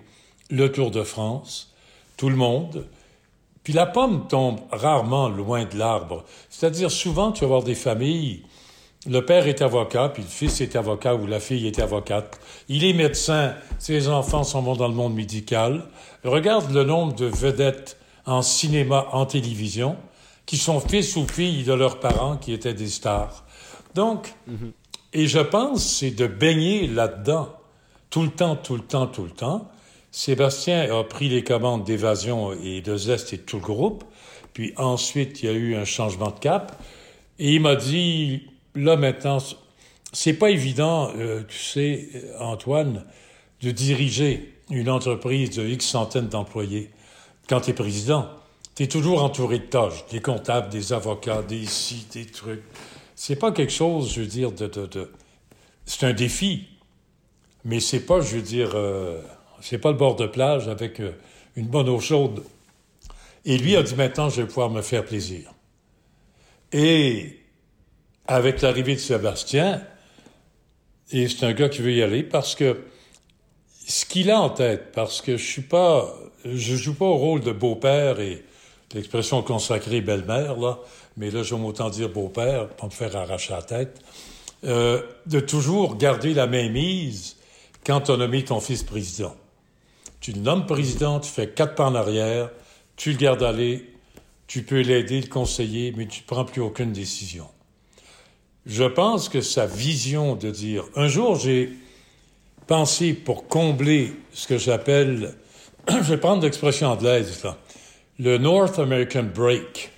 [0.49, 1.73] le Tour de France,
[2.17, 2.87] tout le monde.
[3.63, 6.23] Puis la pomme tombe rarement loin de l'arbre.
[6.49, 8.43] C'est-à-dire, souvent, tu vas voir des familles
[9.07, 12.39] le père est avocat, puis le fils est avocat ou la fille est avocate.
[12.67, 15.85] Il est médecin, ses enfants sont bons dans le monde médical.
[16.25, 19.95] Regarde le nombre de vedettes en cinéma, en télévision,
[20.45, 23.45] qui sont fils ou filles de leurs parents qui étaient des stars.
[23.95, 24.33] Donc,
[25.13, 27.53] et je pense, c'est de baigner là-dedans,
[28.09, 29.69] tout le temps, tout le temps, tout le temps.
[30.11, 34.03] Sébastien a pris les commandes d'évasion et de zeste et de tout le groupe.
[34.53, 36.81] Puis ensuite, il y a eu un changement de cap.
[37.37, 39.37] Et il m'a dit, là maintenant,
[40.11, 43.05] c'est pas évident, euh, tu sais, Antoine,
[43.61, 46.89] de diriger une entreprise de X centaines d'employés.
[47.47, 48.27] Quand tu es président,
[48.75, 52.63] tu es toujours entouré de tâches, des comptables, des avocats, des ci, des trucs.
[53.15, 54.67] C'est pas quelque chose, je veux dire, de...
[54.67, 55.11] de, de...
[55.85, 56.67] C'est un défi,
[57.65, 59.21] mais c'est pas, je veux dire, euh,
[59.61, 61.11] c'est pas le bord de plage avec euh,
[61.55, 62.43] une bonne eau chaude.
[63.45, 65.51] Et lui a dit maintenant, je vais pouvoir me faire plaisir.
[66.71, 67.39] Et
[68.27, 69.81] avec l'arrivée de Sébastien,
[71.11, 72.77] et c'est un gars qui veut y aller parce que
[73.87, 76.13] ce qu'il a en tête, parce que je suis pas,
[76.45, 78.45] je joue pas au rôle de beau-père et
[78.93, 80.79] l'expression consacrée belle-mère, là,
[81.17, 83.99] mais là, j'aime autant dire beau-père, pour me faire arracher la tête,
[84.65, 87.37] euh, de toujours garder la main mise
[87.85, 89.35] quand on a mis ton fils président.
[90.19, 92.49] Tu le nommes président, tu fais quatre pas en arrière,
[92.95, 93.93] tu le gardes aller,
[94.47, 97.47] tu peux l'aider, le conseiller, mais tu ne prends plus aucune décision.
[98.65, 100.83] Je pense que sa vision de dire...
[100.95, 101.71] Un jour, j'ai
[102.67, 105.35] pensé pour combler ce que j'appelle...
[105.87, 107.41] je vais prendre l'expression anglaise.
[108.19, 109.91] Le North American Break,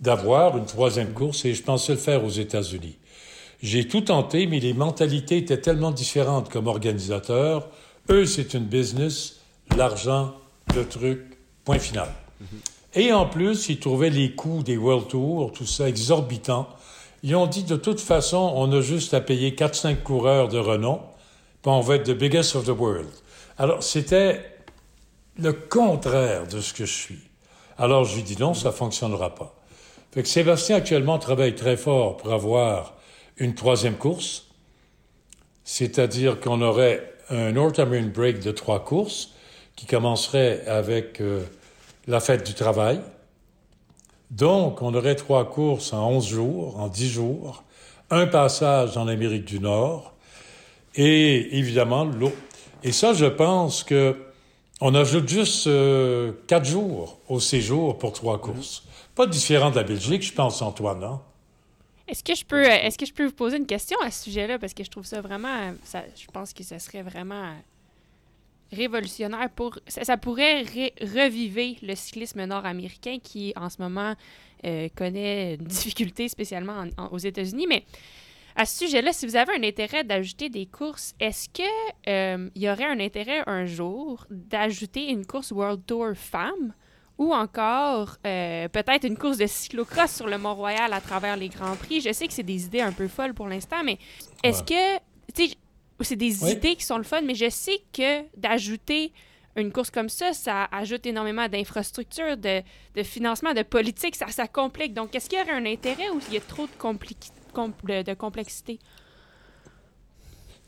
[0.00, 2.96] d'avoir une troisième course, et je pensais le faire aux États-Unis.
[3.62, 7.68] J'ai tout tenté, mais les mentalités étaient tellement différentes comme organisateurs.
[8.10, 9.40] Eux, c'est une business,
[9.76, 10.34] l'argent,
[10.74, 12.08] le truc, point final.
[12.94, 16.68] Et en plus, ils trouvaient les coûts des World Tours, tout ça, exorbitants.
[17.22, 21.00] Ils ont dit, de toute façon, on a juste à payer 4-5 coureurs de renom,
[21.62, 23.10] puis on va être the biggest of the world.
[23.58, 24.44] Alors, c'était
[25.38, 27.22] le contraire de ce que je suis.
[27.78, 29.54] Alors, je lui dis non, ça fonctionnera pas.
[30.12, 32.94] Fait que Sébastien, actuellement, travaille très fort pour avoir
[33.36, 34.46] une troisième course.
[35.64, 39.33] C'est-à-dire qu'on aurait un North American Break de trois courses
[39.76, 41.42] qui commencerait avec euh,
[42.06, 43.00] la fête du travail.
[44.30, 47.64] Donc, on aurait trois courses en 11 jours, en 10 jours,
[48.10, 50.14] un passage en Amérique du Nord
[50.94, 52.32] et évidemment l'eau.
[52.82, 54.16] Et ça, je pense que
[54.80, 58.84] on ajoute juste euh, quatre jours au séjour pour trois courses.
[59.14, 61.04] Pas différent de la Belgique, je pense, Antoine.
[61.04, 61.20] Hein?
[62.08, 64.58] Est-ce que je peux est-ce que je peux vous poser une question à ce sujet-là?
[64.58, 67.54] Parce que je trouve ça vraiment ça, je pense que ça serait vraiment
[68.74, 70.62] révolutionnaire pour ça, pourrait
[71.00, 74.14] reviver le cyclisme nord-américain qui en ce moment
[74.64, 77.84] euh, connaît une difficulté spécialement aux États-Unis mais
[78.56, 81.62] à ce sujet-là, si vous avez un intérêt d'ajouter des courses, est-ce que
[82.08, 86.72] euh, y aurait un intérêt un jour d'ajouter une course World Tour femmes
[87.18, 91.74] ou encore euh, peut-être une course de cyclocross sur le Mont-Royal à travers les Grands
[91.74, 92.00] Prix?
[92.00, 93.98] Je sais que c'est des idées un peu folles pour l'instant, mais
[94.44, 94.96] est-ce que,
[95.34, 95.56] tu sais,
[96.04, 99.12] c'est des idées qui sont le fun, mais je sais que d'ajouter
[99.56, 102.62] une course comme ça, ça ajoute énormément d'infrastructures, de,
[102.96, 104.94] de, financement, de politique, ça, ça complique.
[104.94, 108.78] Donc, est-ce qu'il y aurait un intérêt ou il y a trop de, de, complexité?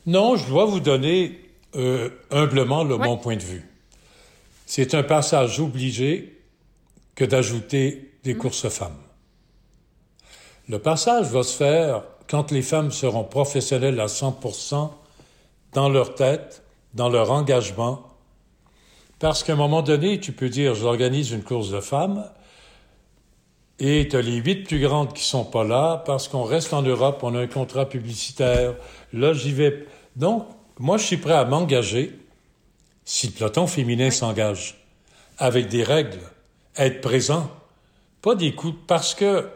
[0.05, 1.41] Non, je dois vous donner
[1.75, 3.65] euh, humblement le bon point de vue.
[4.65, 6.41] C'est un passage obligé
[7.15, 8.37] que d'ajouter des mm.
[8.37, 8.97] courses femmes.
[10.69, 14.91] Le passage va se faire quand les femmes seront professionnelles à 100%
[15.77, 16.63] dans leur tête,
[16.95, 18.01] dans leur engagement,
[19.19, 22.27] parce qu'à un moment donné, tu peux dire, j'organise une course de femmes,
[23.77, 26.81] et tu as les huit plus grandes qui sont pas là, parce qu'on reste en
[26.81, 28.73] Europe, on a un contrat publicitaire,
[29.13, 29.85] là j'y vais.
[30.15, 30.47] Donc,
[30.79, 32.17] moi je suis prêt à m'engager
[33.05, 34.83] si le peloton féminin s'engage,
[35.37, 36.23] avec des règles,
[36.75, 37.51] être présent,
[38.23, 39.47] pas des coups, parce que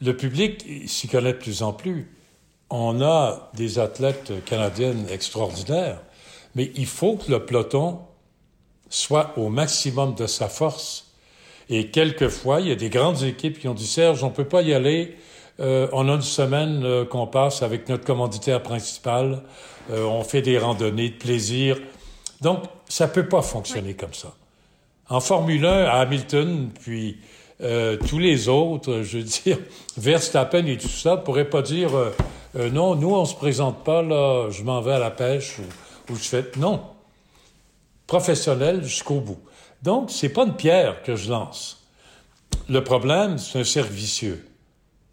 [0.00, 2.13] le public s'y connaît de plus en plus.
[2.70, 6.00] On a des athlètes canadiennes extraordinaires,
[6.54, 8.00] mais il faut que le peloton
[8.88, 11.12] soit au maximum de sa force.
[11.68, 14.48] Et quelquefois, il y a des grandes équipes qui ont dit Serge, on ne peut
[14.48, 15.16] pas y aller.
[15.60, 19.42] Euh, on a une semaine euh, qu'on passe avec notre commanditaire principal.
[19.90, 21.78] Euh, on fait des randonnées de plaisir.
[22.40, 24.32] Donc, ça ne peut pas fonctionner comme ça.
[25.08, 27.18] En Formule 1, à Hamilton, puis
[27.60, 29.58] euh, tous les autres, je veux dire,
[29.96, 32.10] Verstappen et tout ça, pourraient pas dire euh,
[32.56, 35.58] euh, non, nous on se présente pas là, je m'en vais à la pêche
[36.10, 36.82] ou, je fais non,
[38.06, 39.38] professionnel jusqu'au bout.
[39.82, 41.86] Donc c'est pas une pierre que je lance.
[42.68, 44.44] Le problème, c'est un cercle vicieux.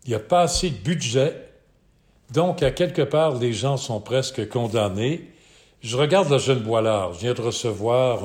[0.06, 1.48] Il n'y a pas assez de budget,
[2.32, 5.30] donc à quelque part les gens sont presque condamnés.
[5.84, 8.24] Je regarde la jeune Boilard, je viens de recevoir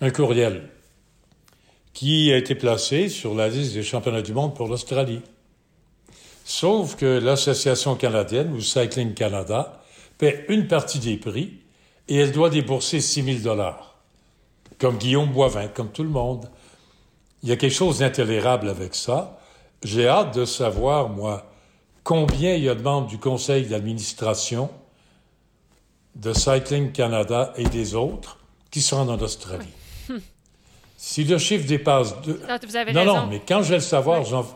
[0.00, 0.68] un courriel
[1.96, 5.22] qui a été placé sur la liste des championnats du monde pour l'Australie.
[6.44, 9.80] Sauf que l'Association canadienne, ou Cycling Canada,
[10.18, 11.54] paie une partie des prix
[12.06, 13.96] et elle doit débourser 6 000 dollars.
[14.78, 16.50] Comme Guillaume Boivin, comme tout le monde.
[17.42, 19.40] Il y a quelque chose d'intolérable avec ça.
[19.82, 21.50] J'ai hâte de savoir, moi,
[22.04, 24.68] combien il y a de membres du conseil d'administration
[26.14, 28.38] de Cycling Canada et des autres
[28.70, 29.75] qui sont en Australie.
[30.96, 32.40] Si le chiffre dépasse deux...
[32.48, 33.16] Non, vous avez non, raison.
[33.16, 34.46] non, mais quand je vais le savoir, j'en...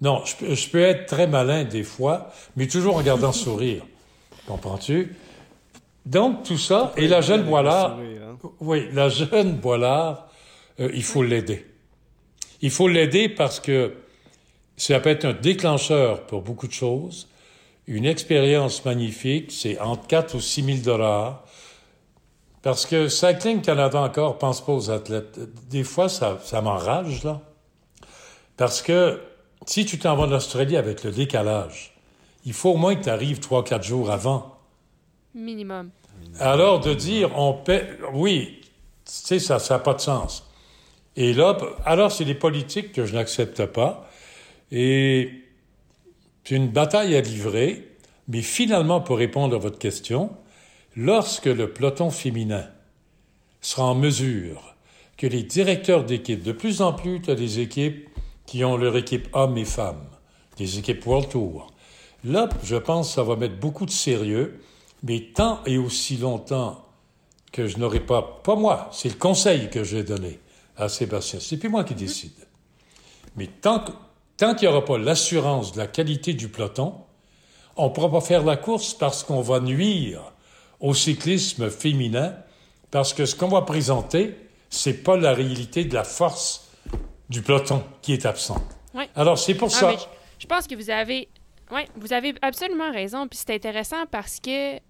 [0.00, 3.82] Non, je, peux être très malin des fois, mais toujours en gardant sourire.
[4.46, 5.16] Comprends-tu?
[6.04, 7.98] Donc, tout ça, et la jeune Boilard...
[7.98, 8.38] Hein.
[8.60, 10.28] Oui, la jeune Boilard,
[10.80, 11.64] euh, il faut l'aider.
[12.60, 13.94] Il faut l'aider parce que
[14.76, 17.28] ça peut être un déclencheur pour beaucoup de choses.
[17.86, 21.44] Une expérience magnifique, c'est entre 4 ou 6 000 dollars.
[22.64, 25.38] Parce que Cycling Canada encore pense pas aux athlètes.
[25.68, 27.42] Des fois, ça, ça m'enrage, là.
[28.56, 29.20] Parce que
[29.66, 31.94] si tu t'en vas en Australie avec le décalage,
[32.46, 34.56] il faut au moins que tu arrives trois, quatre jours avant.
[35.34, 35.90] Minimum.
[36.40, 37.98] Alors, de dire, on paie.
[38.14, 40.48] Oui, tu sais, ça n'a pas de sens.
[41.16, 44.08] Et là, alors, c'est des politiques que je n'accepte pas.
[44.72, 45.30] Et
[46.44, 47.90] c'est une bataille à livrer.
[48.28, 50.30] Mais finalement, pour répondre à votre question,
[50.96, 52.68] lorsque le peloton féminin
[53.60, 54.74] sera en mesure
[55.16, 58.08] que les directeurs d'équipe, de plus en plus, tu des équipes
[58.46, 60.06] qui ont leur équipe hommes et femmes,
[60.58, 61.72] des équipes World Tour.
[62.24, 64.60] Là, je pense que ça va mettre beaucoup de sérieux,
[65.02, 66.84] mais tant et aussi longtemps
[67.52, 70.40] que je n'aurai pas, pas moi, c'est le conseil que j'ai donné
[70.76, 72.32] à Sébastien, c'est plus moi qui décide.
[73.36, 73.84] Mais tant,
[74.36, 76.94] tant qu'il n'y aura pas l'assurance de la qualité du peloton,
[77.76, 80.33] on ne pourra pas faire la course parce qu'on va nuire
[80.84, 82.36] au cyclisme féminin
[82.90, 84.36] parce que ce qu'on va présenter,
[84.68, 86.70] c'est pas la réalité de la force
[87.30, 88.62] du peloton qui est absente.
[89.16, 89.96] Alors c'est pour ah, ça.
[90.38, 91.28] Je, pense que vous avez
[91.72, 93.26] Oui, vous avez absolument raison.
[93.26, 94.82] Puis c'est intéressant parce que, tu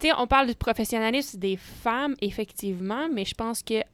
[0.00, 3.84] sais, on parle du professionnalisme des femmes, effectivement, mais je pense que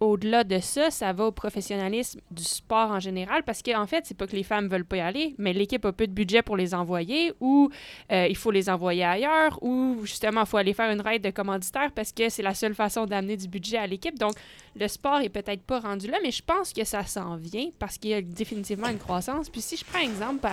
[0.00, 4.04] au-delà de ça, ça va au professionnalisme du sport en général parce qu'en en fait,
[4.06, 6.42] c'est pas que les femmes veulent pas y aller, mais l'équipe a peu de budget
[6.42, 7.70] pour les envoyer ou
[8.12, 11.30] euh, il faut les envoyer ailleurs ou justement, il faut aller faire une raide de
[11.30, 14.16] commanditaire parce que c'est la seule façon d'amener du budget à l'équipe.
[14.18, 14.34] Donc,
[14.76, 17.98] le sport est peut-être pas rendu là, mais je pense que ça s'en vient parce
[17.98, 19.48] qu'il y a définitivement une croissance.
[19.50, 20.46] Puis si je prends un exemple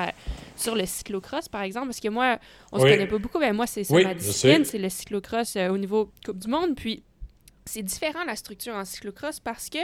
[0.56, 2.40] sur le cyclocross, par exemple, parce que moi,
[2.72, 5.78] on se connaît pas beaucoup, mais moi, c'est ma discipline, c'est le cyclocross euh, au
[5.78, 6.76] niveau Coupe du Monde.
[6.76, 7.04] Puis
[7.66, 9.80] c'est différent la structure en cyclocross parce que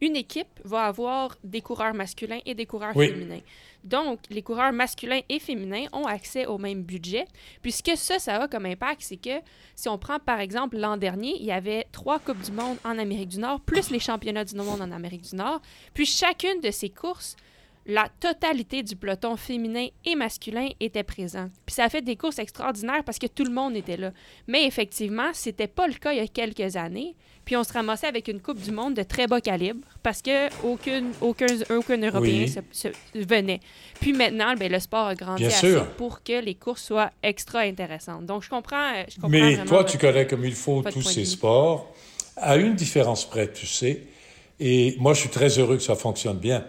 [0.00, 3.40] une équipe va avoir des coureurs masculins et des coureurs féminins.
[3.82, 7.26] Donc, les coureurs masculins et féminins ont accès au même budget,
[7.60, 9.42] puisque ça, ça a comme impact, c'est que
[9.74, 12.98] si on prend par exemple l'an dernier, il y avait trois Coupes du Monde en
[12.98, 15.60] Amérique du Nord, plus les championnats du monde en Amérique du Nord,
[15.92, 17.36] puis chacune de ces courses
[17.86, 21.48] la totalité du peloton féminin et masculin était présent.
[21.66, 24.12] Puis ça a fait des courses extraordinaires parce que tout le monde était là.
[24.48, 27.14] Mais effectivement, c'était pas le cas il y a quelques années.
[27.44, 30.48] Puis on se ramassait avec une Coupe du Monde de très bas calibre parce que
[30.66, 33.60] aucune, aucun, aucun Européen se, venait.
[34.00, 38.24] Puis maintenant, ben, le sport a grandi assez pour que les courses soient extra intéressantes.
[38.24, 38.94] Donc je comprends.
[39.08, 41.94] Je comprends Mais toi, tu connais comme il faut tous ces sports.
[42.36, 44.02] À une différence près, tu sais.
[44.58, 46.64] Et moi, je suis très heureux que ça fonctionne bien.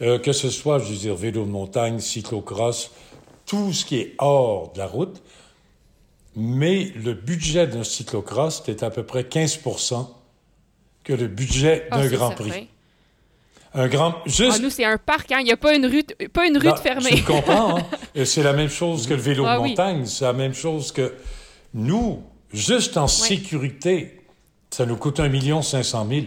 [0.00, 2.92] Euh, que ce soit, je veux dire, vélo de montagne, cyclocross,
[3.46, 5.20] tout ce qui est hors de la route.
[6.36, 10.06] Mais le budget d'un cyclocross est à peu près 15%
[11.02, 12.68] que le budget ah, d'un Grand Prix.
[13.74, 14.56] Un grand, juste...
[14.56, 15.38] Ah, nous, c'est un parc, hein?
[15.40, 17.16] il n'y a pas une rue, pas une rue de fermée.
[17.16, 17.78] Je comprends.
[17.78, 17.84] Hein?
[18.24, 20.06] c'est la même chose que le vélo de ah montagne.
[20.06, 21.14] C'est la même chose que
[21.74, 22.22] nous,
[22.52, 24.22] juste en sécurité,
[24.70, 26.22] ça nous coûte 1 500 000.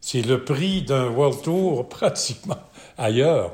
[0.00, 2.58] C'est le prix d'un World Tour pratiquement
[2.98, 3.52] ailleurs.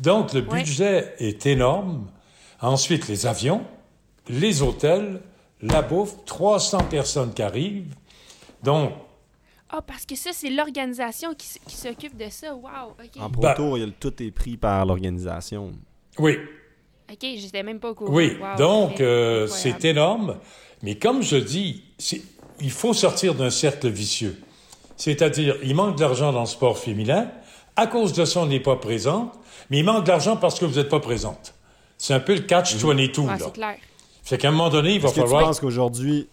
[0.00, 2.06] Donc, le budget est énorme.
[2.60, 3.62] Ensuite, les avions,
[4.28, 5.20] les hôtels,
[5.62, 7.94] la bouffe, 300 personnes qui arrivent.
[8.62, 8.92] Donc,
[9.68, 12.54] ah, parce que ça, c'est l'organisation qui, s'occupe de ça.
[12.54, 13.20] Wow, OK.
[13.20, 15.72] En proto, ben, tout est pris par l'organisation.
[16.18, 16.38] Oui.
[17.10, 18.12] OK, j'étais même pas au courant.
[18.12, 20.38] Oui, donc euh, c'est énorme.
[20.82, 21.84] Mais comme je dis,
[22.60, 24.40] il faut sortir d'un cercle vicieux.
[24.96, 27.30] C'est-à-dire, il manque d'argent dans le sport féminin,
[27.76, 29.32] à cause de ça, on n'est pas présente,
[29.70, 31.54] mais il manque d'argent parce que vous n'êtes pas présente.
[31.98, 33.38] C'est un peu le catch-22, mhm.
[33.38, 33.76] C'est clair.
[34.22, 35.40] Fait qu'à un moment donné, il va falloir...
[35.40, 36.28] Que tu penses qu'aujourd'hui...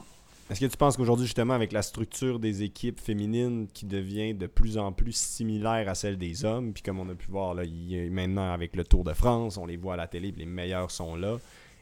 [0.50, 4.46] Est-ce que tu penses qu'aujourd'hui, justement, avec la structure des équipes féminines qui devient de
[4.46, 7.64] plus en plus similaire à celle des hommes, puis comme on a pu voir là,
[8.12, 11.16] maintenant avec le Tour de France, on les voit à la télé, les meilleurs sont
[11.16, 11.38] là.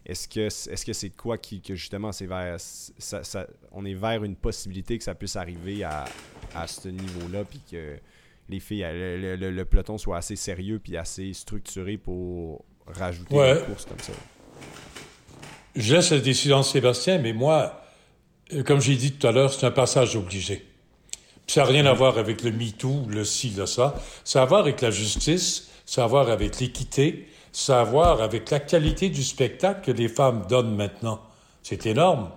[0.06, 2.58] Est-ce que est-ce que c'est de quoi qui, que justement c'est vers
[3.72, 6.06] on est vers une possibilité que ça puisse arriver à,
[6.56, 7.98] à ce niveau-là, puis que
[8.52, 14.00] les filles, le, peloton soit assez sérieux puis assez structuré pour rajouter des courses comme
[14.00, 14.14] ça.
[15.76, 17.82] Je laisse la décision de Sébastien, mais moi,
[18.54, 20.66] euh, comme j'ai dit tout à l'heure, c'est un passage obligé.
[21.48, 23.96] ça n'a rien à voir avec le MeToo, le ci, le ça.
[24.26, 27.82] Ça a à voir avec la justice, ça a à voir avec l'équité, ça a
[27.82, 31.22] à voir avec la qualité du spectacle que les femmes donnent maintenant.
[31.64, 32.32] C'est énorme.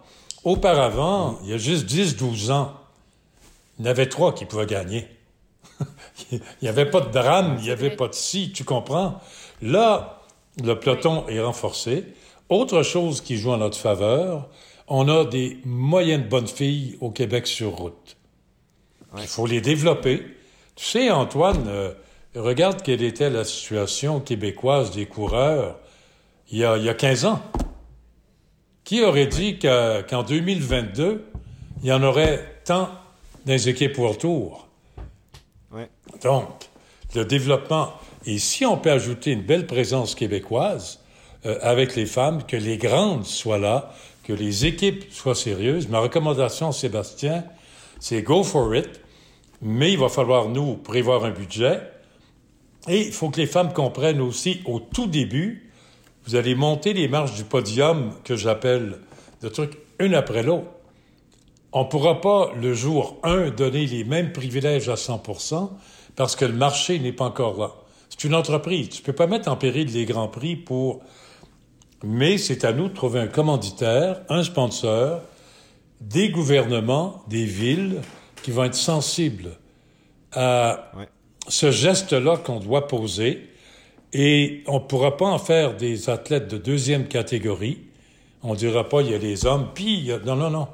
[0.44, 2.74] Auparavant, il y a juste 10-12 ans,
[3.78, 5.08] il y en avait trois qui pouvaient gagner.
[6.32, 9.20] il n'y avait pas de drame, il n'y avait pas de si, tu comprends?
[9.62, 10.22] Là,
[10.62, 12.04] le peloton est renforcé.
[12.48, 14.48] Autre chose qui joue en notre faveur,
[14.86, 18.16] on a des moyennes bonnes filles au Québec sur route.
[19.18, 20.22] Il faut les développer.
[20.76, 21.94] Tu sais, Antoine, euh,
[22.34, 25.78] regarde quelle était la situation québécoise des coureurs
[26.50, 27.42] il y a, il y a 15 ans.
[28.84, 31.24] Qui aurait dit qu'en 2022,
[31.82, 32.90] il y en aurait tant
[33.46, 34.63] dans les équipes Tour?
[36.22, 36.48] Donc,
[37.14, 37.92] le développement,
[38.26, 41.00] et si on peut ajouter une belle présence québécoise
[41.46, 46.00] euh, avec les femmes, que les grandes soient là, que les équipes soient sérieuses, ma
[46.00, 47.44] recommandation, Sébastien,
[48.00, 49.00] c'est go for it,
[49.60, 51.80] mais il va falloir nous prévoir un budget.
[52.88, 55.70] Et il faut que les femmes comprennent aussi au tout début,
[56.26, 58.98] vous allez monter les marches du podium que j'appelle
[59.42, 60.68] de trucs une après l'autre.
[61.72, 65.22] On ne pourra pas, le jour 1, donner les mêmes privilèges à 100
[66.16, 67.72] parce que le marché n'est pas encore là.
[68.08, 68.90] C'est une entreprise.
[68.90, 71.02] Tu ne peux pas mettre en péril les grands prix pour...
[72.02, 75.22] Mais c'est à nous de trouver un commanditaire, un sponsor,
[76.00, 78.02] des gouvernements, des villes
[78.42, 79.52] qui vont être sensibles
[80.32, 80.92] à
[81.48, 83.48] ce geste-là qu'on doit poser.
[84.12, 87.78] Et on ne pourra pas en faire des athlètes de deuxième catégorie.
[88.42, 90.18] On ne dira pas, il y a les hommes, puis il y a...
[90.18, 90.68] Non, non, non.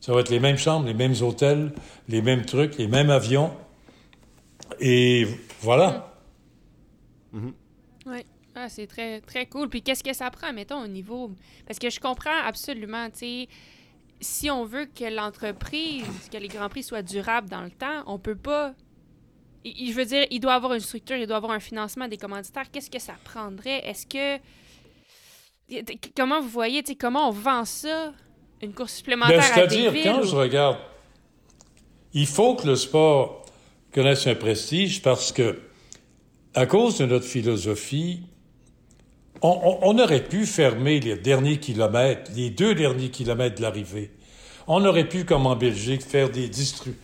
[0.00, 1.72] Ça va être les mêmes chambres, les mêmes hôtels,
[2.08, 3.52] les mêmes trucs, les mêmes avions.
[4.80, 5.26] Et
[5.60, 6.14] voilà.
[7.32, 9.68] Oui, Ah, c'est très, très cool.
[9.68, 11.30] Puis qu'est-ce que ça prend, mettons, au niveau...
[11.66, 13.48] Parce que je comprends absolument, tu sais,
[14.20, 18.18] si on veut que l'entreprise, que les Grands Prix soient durables dans le temps, on
[18.18, 18.74] peut pas...
[19.64, 22.70] Je veux dire, il doit avoir une structure, il doit avoir un financement des commanditaires.
[22.70, 23.86] Qu'est-ce que ça prendrait?
[23.86, 24.42] Est-ce que...
[26.14, 28.12] Comment vous voyez, tu sais, comment on vend ça,
[28.60, 30.78] une course supplémentaire ben, C'est-à-dire, quand je regarde,
[32.12, 33.41] il faut que le sport
[33.92, 35.60] connaisse un prestige parce que,
[36.54, 38.22] à cause de notre philosophie,
[39.42, 44.12] on, aurait pu fermer les derniers kilomètres, les deux derniers kilomètres de l'arrivée.
[44.68, 47.00] On aurait pu, comme en Belgique, faire des distributions.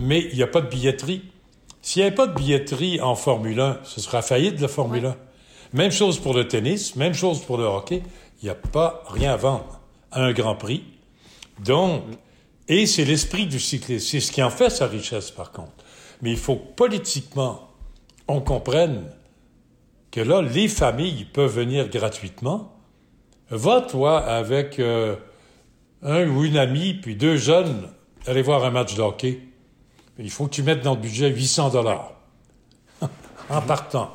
[0.00, 1.22] Mais il n'y a pas de billetterie.
[1.80, 5.06] S'il n'y avait pas de billetterie en Formule 1, ce sera faillite de la Formule
[5.06, 5.16] 1.
[5.74, 8.02] Même chose pour le tennis, même chose pour le hockey.
[8.42, 9.80] Il n'y a pas rien à vendre
[10.10, 10.82] à un Grand Prix.
[11.64, 12.02] Donc,
[12.68, 14.04] et c'est l'esprit du cyclisme.
[14.04, 15.72] C'est ce qui en fait sa richesse, par contre.
[16.22, 17.70] Mais il faut que politiquement,
[18.28, 19.10] on comprenne
[20.10, 22.72] que là, les familles peuvent venir gratuitement.
[23.50, 25.16] Va, toi, avec euh,
[26.02, 27.88] un ou une amie, puis deux jeunes,
[28.26, 29.40] aller voir un match de hockey.
[30.18, 32.12] Il faut que tu mettes dans le budget 800 dollars
[33.50, 34.10] en partant.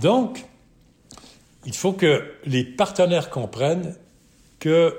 [0.00, 0.44] Donc,
[1.64, 3.96] il faut que les partenaires comprennent
[4.58, 4.98] que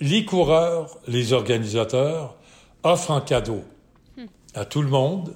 [0.00, 2.36] les coureurs, les organisateurs
[2.82, 3.64] offrent un cadeau
[4.54, 5.34] à tout le monde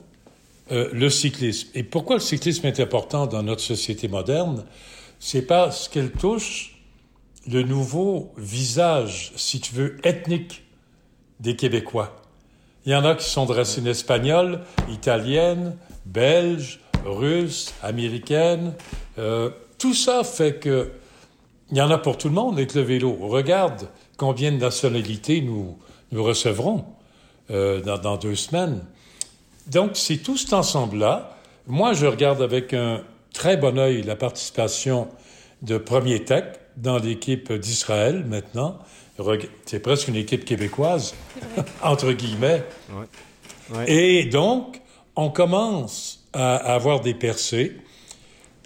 [0.72, 1.68] euh, le cyclisme.
[1.74, 4.64] Et pourquoi le cyclisme est important dans notre société moderne?
[5.18, 6.80] C'est parce qu'elle touche
[7.48, 10.64] le nouveau visage, si tu veux, ethnique
[11.40, 12.22] des Québécois.
[12.86, 14.60] Il y en a qui sont de racines espagnoles,
[14.90, 18.74] italiennes, belges, russes, américaines.
[19.18, 20.92] Euh, tout ça fait que
[21.70, 23.16] il y en a pour tout le monde avec le vélo.
[23.20, 25.78] Regarde combien de nationalités nous,
[26.10, 26.84] nous recevrons
[27.50, 28.82] euh, dans, dans, deux semaines.
[29.66, 31.36] Donc, c'est tout cet ensemble-là.
[31.66, 33.02] Moi, je regarde avec un
[33.32, 35.08] très bon œil la participation
[35.62, 36.44] de Premier Tech
[36.76, 38.78] dans l'équipe d'Israël maintenant.
[39.66, 41.14] C'est presque une équipe québécoise,
[41.82, 42.64] entre guillemets.
[43.86, 44.80] Et donc,
[45.14, 47.76] on commence à avoir des percées.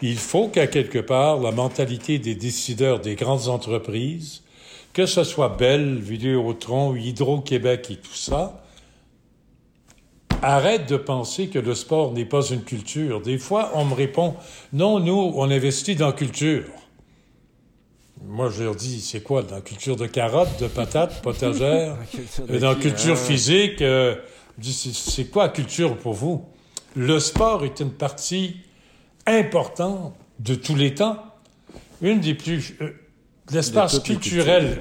[0.00, 4.42] Il faut qu'à quelque part, la mentalité des décideurs des grandes entreprises,
[4.92, 8.63] que ce soit Bell, Vidéotron, Hydro-Québec et tout ça,
[10.44, 13.20] arrête de penser que le sport n'est pas une culture.
[13.20, 14.34] Des fois, on me répond,
[14.72, 16.64] non, nous, on investit dans la culture.
[18.26, 21.96] Moi, je leur dis, c'est quoi, dans la culture de carottes, de patates, potagères,
[22.60, 24.16] dans la culture physique, euh,
[24.60, 26.44] c'est quoi culture pour vous?
[26.96, 28.56] Le sport est une partie
[29.26, 31.18] importante de tous les temps.
[32.00, 32.76] Une des plus...
[32.80, 32.90] Euh,
[33.52, 34.78] l'espace culturel.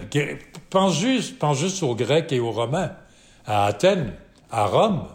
[0.70, 2.92] Pense juste, pense juste aux Grecs et aux Romains,
[3.46, 4.14] à Athènes,
[4.52, 5.08] à Rome.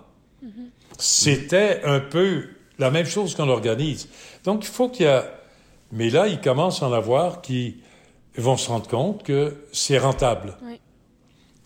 [0.99, 4.09] C'était un peu la même chose qu'on organise.
[4.45, 5.30] Donc, il faut qu'il y a...
[5.91, 7.78] Mais là, ils commencent à en avoir qui
[8.36, 10.57] vont se rendre compte que c'est rentable.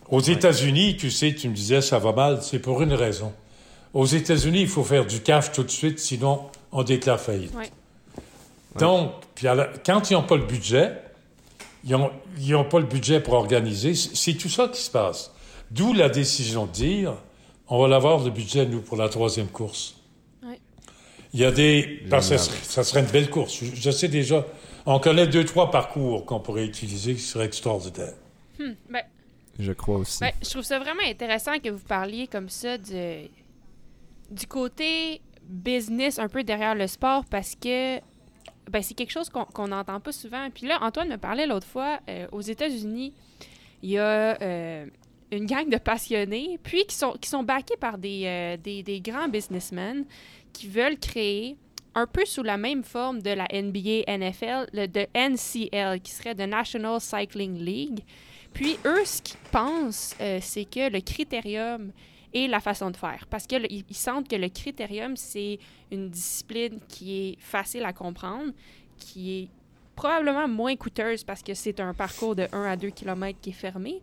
[0.09, 3.33] Aux États-Unis, tu sais, tu me disais, ça va mal, c'est pour une raison.
[3.95, 7.53] Aux États-Unis, il faut faire du cash tout de suite, sinon on déclare faillite.
[8.79, 9.47] Donc, puis
[9.85, 10.93] quand ils n'ont pas le budget,
[11.85, 13.95] ils n'ont pas le budget pour organiser.
[13.95, 15.33] C'est tout ça qui se passe.
[15.71, 17.15] D'où la décision de dire,
[17.73, 19.97] on va l'avoir, le budget, nous, pour la troisième course.
[20.43, 20.57] Oui.
[21.33, 22.03] Il y a des...
[22.11, 23.65] Parce que ça serait une belle course.
[23.65, 24.45] Je, sais déjà,
[24.85, 28.13] on connaît deux, trois parcours qu'on pourrait utiliser qui seraient extraordinaires.
[28.59, 29.03] Hmm, ben,
[29.59, 30.21] je crois aussi.
[30.21, 33.23] Ben, je trouve ça vraiment intéressant que vous parliez comme ça de,
[34.31, 38.01] du côté business un peu derrière le sport parce que
[38.71, 40.51] ben, c'est quelque chose qu'on n'entend pas souvent.
[40.51, 43.15] Puis là, Antoine me parlait l'autre fois, euh, aux États-Unis,
[43.83, 44.87] il y a euh,
[45.33, 49.01] une gang de passionnés, puis qui sont, qui sont backés par des, euh, des, des,
[49.01, 50.05] grands businessmen
[50.53, 51.57] qui veulent créer,
[51.95, 56.35] un peu sous la même forme de la NBA, NFL, le, de NCL, qui serait
[56.35, 58.01] de National Cycling League.
[58.53, 61.93] Puis eux, ce qu'ils pensent, euh, c'est que le critérium
[62.35, 63.27] est la façon de faire.
[63.29, 65.59] Parce qu'ils sentent que le critérium, c'est
[65.91, 68.53] une discipline qui est facile à comprendre,
[68.99, 69.49] qui est
[69.95, 73.55] probablement moins coûteuse parce que c'est un parcours de 1 à 2 km qui est
[73.55, 74.03] fermé.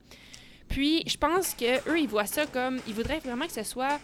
[0.70, 2.80] Puis, je pense que eux, ils voient ça comme.
[2.88, 4.00] Ils voudraient vraiment que ce soit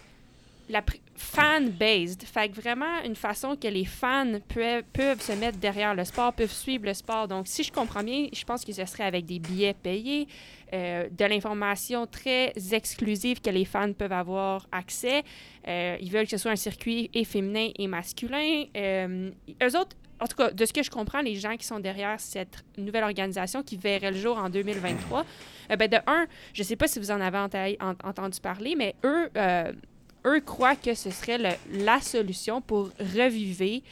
[0.68, 0.82] la
[1.14, 2.24] fan-based.
[2.24, 6.32] Fait que vraiment une façon que les fans peuvent, peuvent se mettre derrière le sport,
[6.32, 7.28] peuvent suivre le sport.
[7.28, 10.26] Donc, si je comprends bien, je pense que ce serait avec des billets payés,
[10.72, 15.22] euh, de l'information très exclusive que les fans peuvent avoir accès.
[15.68, 18.64] Euh, ils veulent que ce soit un circuit et féminin et masculin.
[18.76, 19.30] Euh,
[19.62, 22.18] eux autres, en tout cas, de ce que je comprends, les gens qui sont derrière
[22.20, 25.24] cette nouvelle organisation qui verrait le jour en 2023,
[25.70, 27.38] euh, ben de un, je ne sais pas si vous en avez
[27.80, 29.72] entendu parler, mais eux, euh,
[30.26, 33.82] eux croient que ce serait la solution pour reviver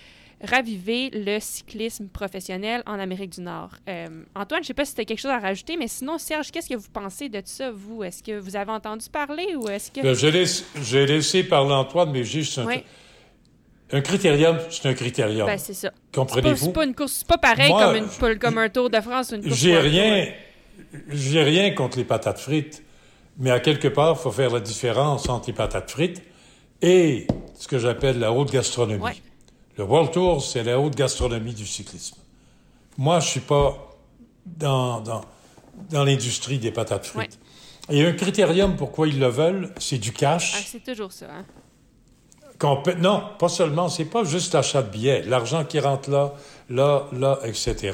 [0.45, 3.71] raviver le cyclisme professionnel en Amérique du Nord.
[3.89, 6.19] Euh, Antoine, je ne sais pas si tu as quelque chose à rajouter, mais sinon,
[6.19, 8.05] Serge, qu'est-ce que vous pensez de ça, vous?
[8.05, 10.01] Est-ce que vous avez entendu parler ou est-ce que...
[10.01, 12.67] Ben, j'ai laissé, parler Antoine, mais juste un,
[13.95, 15.47] un critérium, c'est un critérium.
[15.47, 15.93] Ben, c'est ça.
[16.13, 16.67] Comprenez-vous?
[16.67, 19.37] C'est pas, une course, c'est pas pareil comme, une, comme un Tour de France ou
[19.37, 19.55] une course.
[19.55, 20.27] J'ai rien,
[21.09, 22.83] j'ai rien contre les patates frites,
[23.39, 26.23] mais à quelque part, il faut faire la différence entre les patates frites
[26.83, 27.27] et
[27.57, 29.23] ce que j'appelle la haute gastronomie.
[29.77, 32.17] Le World Tour, c'est la haute gastronomie du cyclisme.
[32.99, 33.91] Moi, je suis pas
[34.45, 35.25] dans, dans,
[35.91, 37.39] dans l'industrie des patates frites.
[37.91, 40.55] Et un critérium pourquoi ils le veulent, c'est du cash.
[40.57, 41.27] Ah, c'est toujours ça.
[41.27, 41.45] Hein?
[42.99, 46.35] Non, pas seulement, c'est pas juste l'achat de billets, l'argent qui rentre là,
[46.71, 47.93] là, là, etc.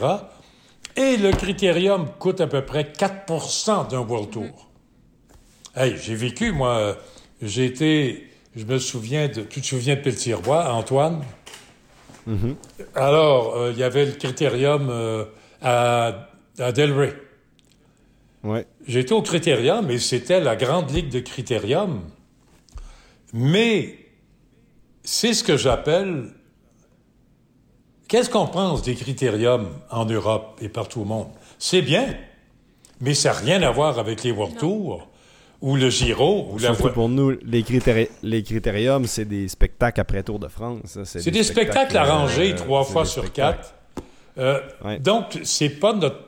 [0.97, 4.69] Et le critérium coûte à peu près 4% d'un World Tour.
[5.75, 6.97] Hey, j'ai vécu, moi,
[7.43, 11.23] j'ai été, je me souviens de, tu te souviens de Pelletier-Roy, Antoine?
[12.29, 12.55] Mm-hmm.
[12.95, 15.25] Alors, euh, il y avait le critérium euh,
[15.63, 17.15] à, à Delray.
[18.43, 18.67] Ouais.
[18.87, 22.03] J'étais au critérium, mais c'était la grande ligue de critérium.
[23.33, 24.00] Mais
[25.11, 26.29] c'est ce que j'appelle.
[28.07, 31.27] Qu'est-ce qu'on pense des critériums en Europe et partout au monde?
[31.59, 32.15] C'est bien,
[33.01, 35.09] mais ça n'a rien à voir avec les World Tours
[35.61, 36.49] ou le Giro.
[36.53, 37.65] Ou Surtout pour nous, les,
[38.23, 40.97] les critériums, c'est des spectacles après Tour de France.
[41.05, 43.75] C'est des, spectacles, arrangés euh, trois fois sur quatre.
[44.39, 44.61] Euh,
[45.01, 46.21] donc, c'est pas notre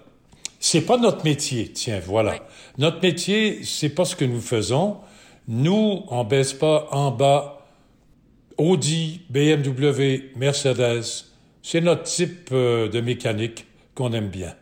[0.58, 1.72] c'est pas notre métier.
[1.72, 2.34] Tiens, voilà.
[2.78, 4.96] Notre métier, c'est pas ce que nous faisons.
[5.46, 7.61] Nous, on baisse pas en bas
[8.62, 11.24] Audi, BMW, Mercedes.
[11.62, 14.54] C'est notre type euh, de mécanique qu'on aime bien.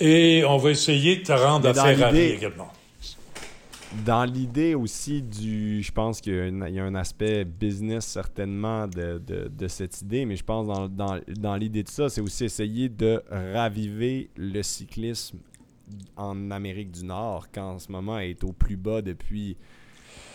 [0.00, 2.68] Et on va essayer de te rendre à Ferrari également.
[4.04, 5.82] Dans l'idée aussi du.
[5.82, 10.66] Je pense qu'il y, a un aspect business certainement de, cette idée, mais je pense
[10.66, 15.38] dans, dans, l'idée de ça, c'est aussi essayer de raviver le cyclisme
[16.16, 19.56] en Amérique du Nord, qu'en ce moment est au plus bas depuis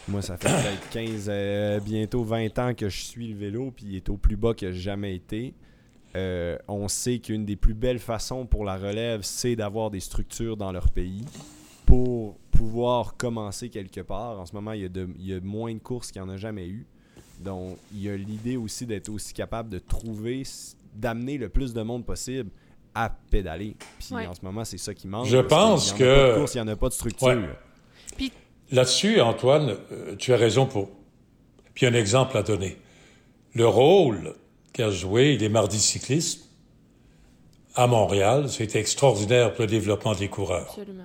[0.08, 3.86] moi, ça fait peut-être 15, euh, bientôt 20 ans que je suis le vélo, puis
[3.88, 5.53] il est au plus bas que j'ai jamais été.
[6.16, 10.55] Euh, on sait qu'une des plus belles façons pour la relève, c'est d'avoir des structures
[10.55, 11.26] dans leur pays
[11.86, 14.39] pour pouvoir commencer quelque part.
[14.39, 16.28] En ce moment, il y a, de, il y a moins de courses qu'il n'y
[16.28, 16.86] en a jamais eu.
[17.39, 20.43] Donc, il y a l'idée aussi d'être aussi capable de trouver,
[20.95, 22.49] d'amener le plus de monde possible
[22.95, 23.76] à pédaler.
[23.99, 25.28] Puis en ce moment, c'est ça qui manque.
[25.28, 26.45] Je pense que.
[26.51, 27.55] il n'y en a pas de structure.
[28.16, 28.32] Puis
[28.72, 30.89] Là-dessus, Antoine, euh, tu as raison pour.
[31.74, 32.78] Puis un exemple à donner.
[33.53, 34.36] Le rôle
[34.74, 36.49] qu'a joué les mardis cyclistes
[37.76, 40.68] à Montréal, c'était extraordinaire pour le développement des coureurs.
[40.70, 41.03] Absolument.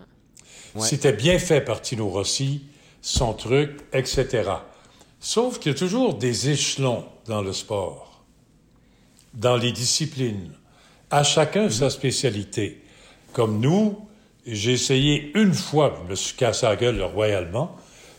[0.78, 2.62] C'était bien fait par Tino Rossi,
[3.02, 4.50] son truc, etc.
[5.20, 8.24] Sauf qu'il y a toujours des échelons dans le sport,
[9.34, 10.52] dans les disciplines.
[11.10, 12.82] À chacun sa spécialité.
[13.34, 13.98] Comme nous,
[14.46, 17.76] j'ai essayé une fois, je me suis cassé la gueule royalement,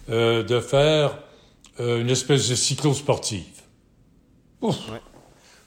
[0.09, 1.17] euh, de faire
[1.79, 3.43] euh, une espèce de cyclo-sportive.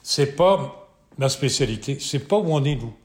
[0.01, 2.95] C'est pas ma spécialité, c'est pas où on est nous.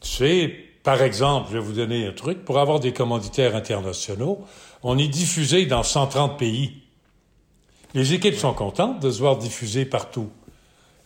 [0.00, 4.44] Sais, par exemple, je vais vous donner un truc, pour avoir des commanditaires internationaux,
[4.82, 6.82] on est diffusé dans 130 pays.
[7.94, 10.30] Les équipes sont contentes de se voir diffusées partout.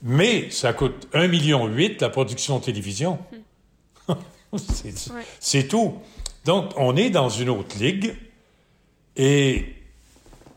[0.02, 3.18] Mais ça coûte 1,8 million la production de télévision.
[5.40, 5.94] c'est tout.
[6.44, 8.14] Donc, on est dans une autre ligue.
[9.16, 9.74] Et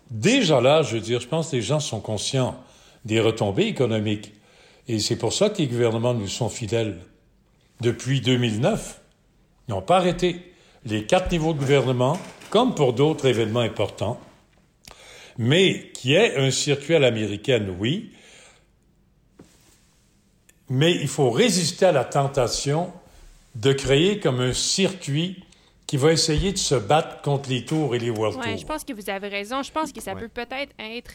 [0.09, 2.55] déjà là, je veux dire, je pense que les gens sont conscients
[3.05, 4.33] des retombées économiques.
[4.87, 6.99] Et c'est pour ça que les gouvernements nous sont fidèles.
[7.81, 9.01] Depuis 2009,
[9.67, 10.53] ils n'ont pas arrêté.
[10.85, 12.17] Les quatre niveaux de gouvernement,
[12.49, 14.19] comme pour d'autres événements importants,
[15.37, 18.11] mais qui est un circuit à l'américaine, oui,
[20.69, 22.91] mais il faut résister à la tentation
[23.55, 25.43] de créer comme un circuit
[25.87, 28.57] qui va essayer de se battre contre les tours et les World ouais, Tours.
[28.57, 29.61] Je pense que vous avez raison.
[29.61, 31.13] Je pense que ça peut peut-être être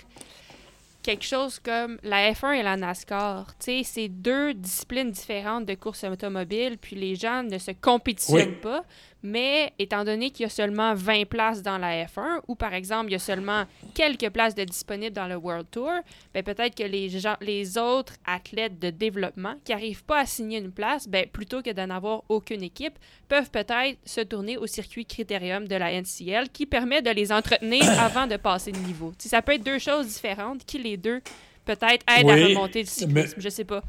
[1.03, 3.47] quelque chose comme la F1 et la NASCAR.
[3.59, 8.61] Tu sais, c'est deux disciplines différentes de course automobile, puis les gens ne se compétitionnent
[8.61, 8.85] pas.
[9.23, 13.09] Mais étant donné qu'il y a seulement 20 places dans la F1, ou par exemple,
[13.09, 13.65] il y a seulement
[13.95, 15.91] quelques places de disponibles dans le World Tour,
[16.33, 20.59] ben peut-être que les, gens, les autres athlètes de développement qui n'arrivent pas à signer
[20.59, 22.99] une place, ben plutôt que d'en avoir aucune équipe,
[23.29, 27.89] peuvent peut-être se tourner au circuit critérium de la NCL qui permet de les entretenir
[28.01, 29.13] avant de passer le niveau.
[29.19, 31.21] Ça peut être deux choses différentes qui, les deux,
[31.65, 33.35] peut-être aident à remonter le cyclisme.
[33.39, 33.83] je sais pas.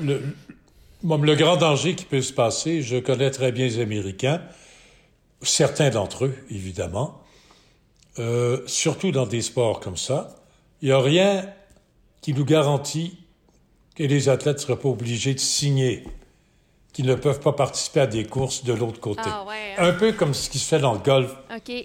[0.00, 0.22] Le,
[1.04, 4.42] le grand danger qui peut se passer, je connais très bien les Américains,
[5.42, 7.20] certains d'entre eux, évidemment,
[8.18, 10.36] euh, surtout dans des sports comme ça.
[10.82, 11.46] Il n'y a rien
[12.22, 13.18] qui nous garantit
[13.94, 16.04] que les athlètes ne seraient pas obligés de signer
[16.92, 19.20] qu'ils ne peuvent pas participer à des courses de l'autre côté.
[19.26, 19.74] Ah ouais.
[19.78, 21.34] Un peu comme ce qui se fait dans le golf.
[21.54, 21.84] OK.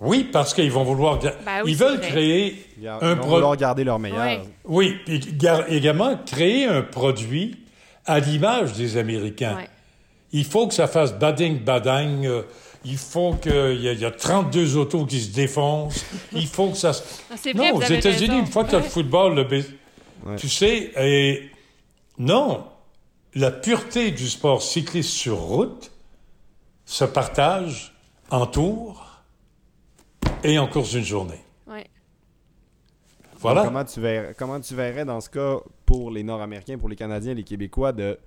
[0.00, 1.18] Oui, parce qu'ils vont vouloir...
[1.18, 1.32] Ben
[1.64, 2.08] oui, ils veulent vrai.
[2.08, 4.18] créer Ils un vont pro- vouloir garder leur meilleur.
[4.24, 4.40] Ouais.
[4.64, 7.56] Oui, puis gar- également créer un produit
[8.06, 9.56] à l'image des Américains.
[9.56, 9.68] Ouais.
[10.32, 12.24] Il faut que ça fasse bading badang.
[12.26, 12.42] euh,
[12.86, 16.04] il faut qu'il y, y a 32 autos qui se défoncent.
[16.34, 17.02] Il faut que ça se...
[17.30, 19.64] Ah, Non, vous aux États-Unis, une fois que tu as le football, le bais-
[20.26, 20.36] Ouais.
[20.36, 21.50] tu sais, et
[22.18, 22.64] non,
[23.34, 25.90] la pureté du sport cycliste sur route
[26.86, 27.94] se partage
[28.30, 29.02] en tours
[30.42, 31.40] et en course d'une journée.
[33.52, 37.34] Comment tu, verrais, comment tu verrais dans ce cas pour les Nord-Américains, pour les Canadiens,
[37.34, 38.18] les Québécois, de,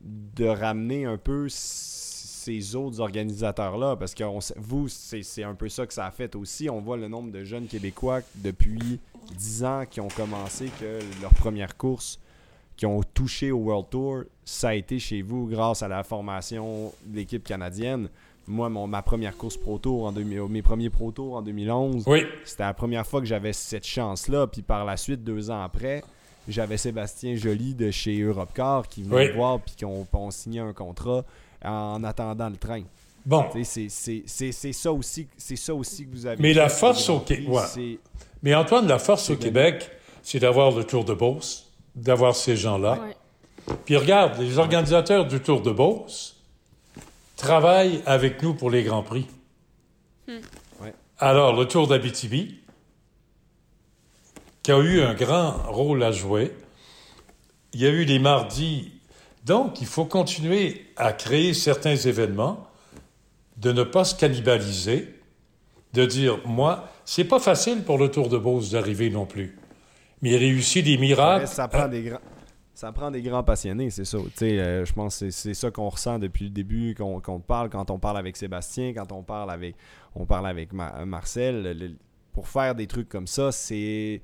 [0.00, 3.96] de ramener un peu ces autres organisateurs-là?
[3.96, 6.68] Parce que on vous, c'est c'est un peu ça que ça a fait aussi.
[6.68, 9.00] On voit le nombre de jeunes Québécois depuis
[9.34, 12.20] 10 ans qui ont commencé, que leur première course,
[12.76, 16.92] qui ont touché au World Tour, ça a été chez vous grâce à la formation
[17.06, 18.08] de l'équipe canadienne.
[18.48, 22.04] Moi, mon, ma première course Pro Tour, en 2000 mes premiers Pro Tour en 2011,
[22.06, 24.46] Oui, c'était la première fois que j'avais cette chance-là.
[24.46, 26.04] Puis par la suite, deux ans après,
[26.48, 29.28] j'avais Sébastien Joly de chez Europcar qui venait Oui.
[29.28, 31.24] me voir puis qu'on on signait un contrat
[31.64, 32.82] en attendant le train.
[33.24, 33.44] bon.
[33.50, 36.40] Tu sais, C'est c'est- c'est- c'est ça aussi c'est ça aussi que vous avez.
[36.40, 37.62] Mais la force au Grands Prix, Qué- ouais.
[37.66, 37.98] c'est-
[38.44, 39.46] Mais Antoine, la force au bien.
[39.46, 39.90] Québec,
[40.22, 43.00] c'est d'avoir le Tour de Beauce, d'avoir ces gens-là.
[43.02, 43.76] Ouais.
[43.84, 46.35] Puis regarde, les organisateurs du Tour de Beauce
[47.36, 49.26] travaillent avec nous pour les Grands Prix.
[50.28, 50.94] Ouais.
[51.18, 52.58] Alors, le Tour d'Abitibi,
[54.62, 56.52] qui a eu un grand rôle à jouer,
[57.72, 58.92] il y a eu les mardis.
[59.44, 62.66] Donc, il faut continuer à créer certains événements,
[63.58, 65.14] de ne pas se cannibaliser,
[65.92, 69.56] de dire, moi, c'est pas facile pour le Tour de Beauce d'arriver non plus.
[70.20, 71.40] Mais il réussit des ça, miracles.
[71.42, 72.18] reste- ça prend des grands.
[72.76, 74.18] Ça prend des grands passionnés, c'est ça.
[74.42, 77.90] Euh, je pense que c'est- ça qu'on ressent depuis le début, qu'on te parle, quand
[77.90, 79.74] on parle avec Sébastien, quand on parle avec,
[80.14, 81.62] on parle avec Ma- Marcel.
[81.62, 81.92] le-
[82.34, 84.20] pour faire des trucs comme ça, c'est.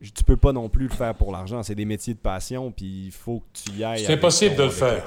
[0.00, 1.62] Tu peux pas non plus le faire pour l'argent.
[1.62, 4.02] C'est des métiers de passion, puis il faut que tu y ailles.
[4.06, 5.04] C'est impossible ton- de le faire.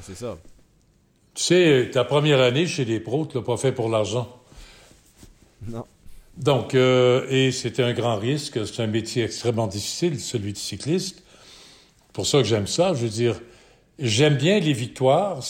[0.00, 0.36] C'est ça.
[1.34, 4.36] Tu sais, ta première année chez les pros, tu l'as pas fait pour l'argent.
[5.68, 5.84] Non.
[6.36, 8.66] Donc, euh, et c'était un grand risque.
[8.66, 11.22] C'est un métier extrêmement difficile, celui de cycliste.
[12.12, 12.94] Pour ça que j'aime ça.
[12.94, 13.40] Je veux dire,
[13.98, 15.40] j'aime bien les victoires,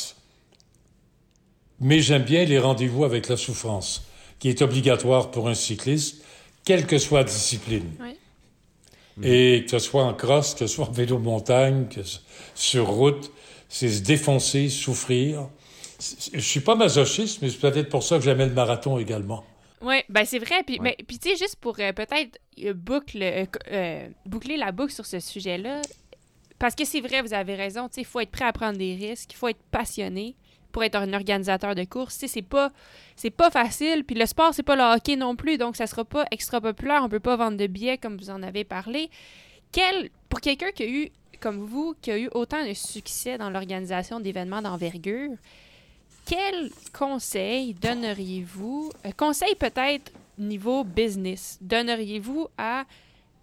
[1.81, 4.05] mais j'aime bien les rendez-vous avec la souffrance,
[4.39, 6.25] qui est obligatoire pour un cycliste,
[6.65, 7.91] quelle que soit la discipline.
[8.01, 8.17] Ouais.
[9.23, 12.01] Et que ce soit en crosse, que ce soit en vélo de montagne, que
[12.55, 13.31] sur route,
[13.69, 15.49] c'est se défoncer, souffrir.
[16.33, 19.45] Je suis pas masochiste, mais c'est peut-être pour ça que j'aimais le marathon également.
[19.83, 20.63] Oui, ben c'est vrai.
[20.67, 20.97] Puis, Ouais.
[21.07, 25.21] puis tu sais, juste pour euh, peut-être euh, boucle, euh, boucler la boucle sur ce
[25.21, 25.83] sujet-là,
[26.63, 29.33] parce que c'est vrai, vous avez raison, il faut être prêt à prendre des risques,
[29.33, 30.37] il faut être passionné
[30.71, 32.25] pour être un organisateur de course.
[32.29, 32.71] C'est pas,
[33.37, 34.05] pas facile.
[34.05, 37.03] Puis le sport, c'est pas le hockey non plus, donc ça sera pas extra populaire.
[37.03, 39.11] On peut pas vendre de billets comme vous en avez parlé.
[39.73, 41.09] Quel, pour quelqu'un qui a eu,
[41.41, 45.33] comme vous, qui a eu autant de succès dans l'organisation d'événements d'envergure,
[46.27, 52.85] quel conseil donneriez-vous, euh, conseil peut-être niveau business, donneriez-vous à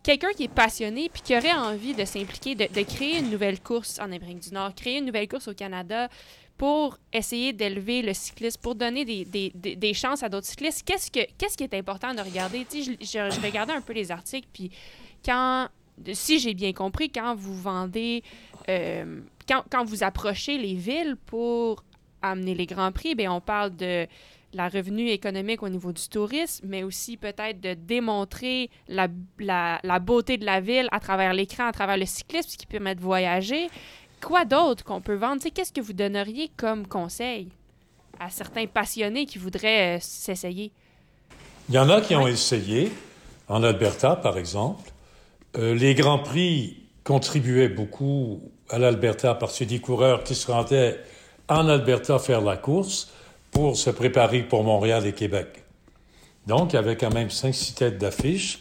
[0.10, 4.00] quelqu'un qui est passionné puis qui aurait envie de s'impliquer, de, créer une nouvelle course
[4.00, 6.10] en Amérique du Nord, créer une nouvelle course au Canada
[6.58, 10.82] pour essayer d'élever le cyclisme, pour donner des, des- des- des chances à d'autres cyclistes?
[10.84, 12.66] Qu'est-ce, que, qu'est-ce qui est important de regarder?
[12.74, 14.72] Je, je- je regardais un peu les articles, puis
[15.24, 15.68] quand,
[16.14, 18.24] si j'ai bien compris, quand vous vendez,
[18.68, 21.84] euh, quand, quand vous approchez les villes pour
[22.24, 24.08] amener les grands prix, bien, on parle de
[24.54, 29.08] la revenu économique au niveau du tourisme, mais aussi peut-être de démontrer la,
[29.40, 32.66] la, la beauté de la ville à travers l'écran, à travers le cyclisme, ce qui
[32.66, 33.70] permet de voyager.
[34.22, 35.42] Quoi d'autre qu'on peut vendre?
[35.54, 37.50] Qu'est-ce que vous donneriez comme conseil
[38.20, 40.72] à certains passionnés qui voudraient euh, s'essayer?
[41.70, 42.92] Il y en a qui ont essayé,
[43.48, 44.92] en Alberta par exemple.
[45.58, 51.00] Euh, les Grands Prix contribuaient beaucoup à l'Alberta parce que des coureurs qui se rendaient
[51.48, 53.12] en Alberta faire la course
[53.60, 55.66] pour se préparer pour Montréal et Québec.
[56.48, 58.60] Donc, avait quand même 5-6 têtes d'affiche.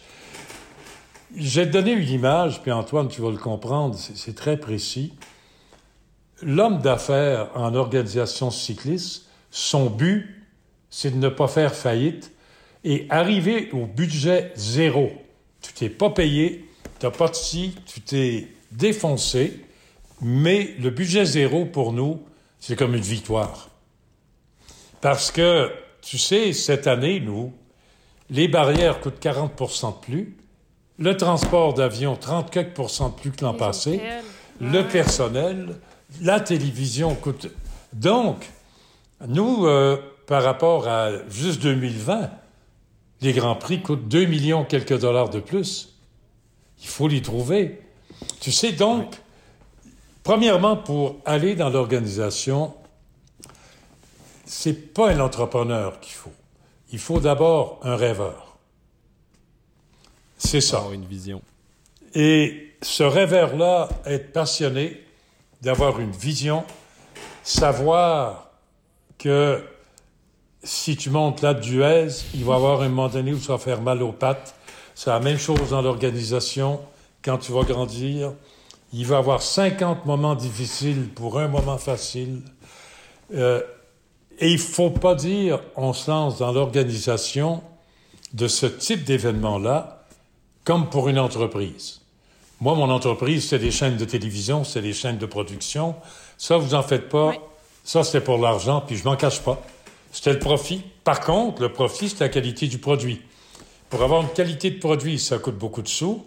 [1.36, 5.14] J'ai donné une image, puis Antoine, tu vas le comprendre, c'est très précis.
[6.42, 10.44] L'homme d'affaires en organisation cycliste, son but,
[10.90, 12.32] c'est de ne pas faire faillite
[12.82, 15.12] et arriver au budget zéro.
[15.60, 16.68] Tu t'es pas payé,
[16.98, 17.34] tu n'as pas de
[17.86, 19.64] tu t'es défoncé,
[20.20, 22.20] mais le budget zéro pour nous,
[22.58, 23.68] c'est comme une victoire.
[25.00, 25.70] Parce que,
[26.02, 27.52] tu sais, cette année, nous,
[28.30, 30.36] les barrières coûtent 40 de plus,
[30.98, 32.74] le transport d'avion, 30 quelques
[33.08, 34.24] de plus que l'an passé, hôtels.
[34.60, 34.84] le Ouais.
[34.88, 35.76] personnel,
[36.20, 37.48] la télévision coûte.
[37.92, 38.48] Donc,
[39.26, 39.96] nous, euh,
[40.26, 42.30] par rapport à juste 2020,
[43.20, 45.94] les Grands Prix coûtent 2 millions quelques dollars de plus.
[46.82, 47.80] Il faut les trouver.
[48.40, 49.14] Tu sais, donc,
[50.24, 52.74] premièrement, pour aller dans l'organisation,
[54.48, 56.32] c'est pas un entrepreneur qu'il faut.
[56.90, 58.56] Il faut d'abord un rêveur.
[60.38, 60.78] C'est ça.
[60.78, 61.42] Avoir une vision.
[62.14, 65.04] Et ce rêveur-là, être passionné,
[65.60, 66.64] d'avoir une vision,
[67.42, 68.50] savoir
[69.18, 69.62] que
[70.62, 73.58] si tu montes là Duez, il va y avoir un moment donné où ça va
[73.58, 74.54] faire mal aux pattes.
[74.94, 76.80] C'est la même chose dans l'organisation.
[77.22, 78.32] Quand tu vas grandir,
[78.94, 82.40] il va y avoir 50 moments difficiles pour un moment facile.
[83.34, 83.60] Euh,
[84.38, 87.62] et il ne faut pas dire on se lance dans l'organisation
[88.32, 90.04] de ce type d'événement-là
[90.64, 92.00] comme pour une entreprise.
[92.60, 95.94] Moi, mon entreprise, c'est des chaînes de télévision, c'est des chaînes de production.
[96.36, 97.28] Ça, vous en faites pas.
[97.28, 97.36] Oui.
[97.84, 99.62] Ça, c'était pour l'argent, puis je m'en cache pas.
[100.12, 100.82] C'était le profit.
[101.04, 103.22] Par contre, le profit, c'est la qualité du produit.
[103.88, 106.26] Pour avoir une qualité de produit, ça coûte beaucoup de sous.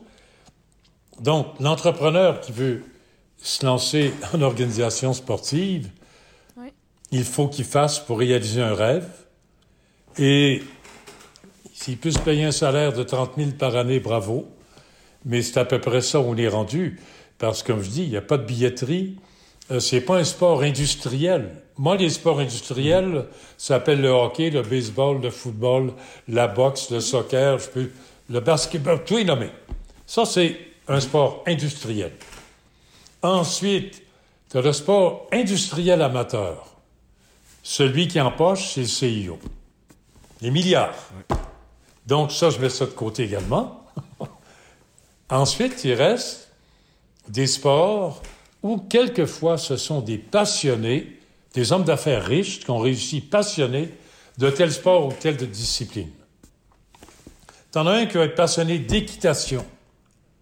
[1.19, 2.83] Donc, l'entrepreneur qui veut
[3.37, 5.89] se lancer en organisation sportive.
[7.11, 9.07] Il faut qu'il fasse pour réaliser un rêve.
[10.17, 10.63] Et
[11.73, 14.47] s'il peut se payer un salaire de 30 000 par année, bravo.
[15.25, 16.99] Mais c'est à peu près ça où on est rendu.
[17.37, 19.17] Parce que, comme je dis, il n'y a pas de billetterie.
[19.71, 21.49] Euh, c'est pas un sport industriel.
[21.77, 23.25] Moi, les sports industriels,
[23.57, 25.93] ça s'appelle le hockey, le baseball, le football,
[26.27, 27.57] la boxe, le soccer,
[28.29, 29.49] le basketball, tout est nommé.
[30.05, 30.57] Ça, c'est
[30.87, 32.11] un sport industriel.
[33.21, 34.03] Ensuite,
[34.49, 36.70] tu as le sport industriel amateur.
[37.63, 39.39] Celui qui empoche, c'est le CIO.
[40.41, 40.95] Les milliards.
[42.07, 43.85] Donc, ça, je mets ça de côté également.
[45.29, 46.51] Ensuite, il reste
[47.27, 48.21] des sports
[48.63, 51.19] où, quelquefois, ce sont des passionnés,
[51.53, 53.89] des hommes d'affaires riches qui ont réussi passionnés
[54.37, 56.09] de tel sport ou telle discipline.
[57.71, 59.65] T'en as un qui va être passionné d'équitation,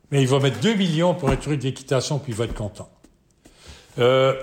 [0.09, 2.89] mais il va mettre 2 millions pour un truc d'équitation, puis il va être content.
[3.99, 4.34] Euh,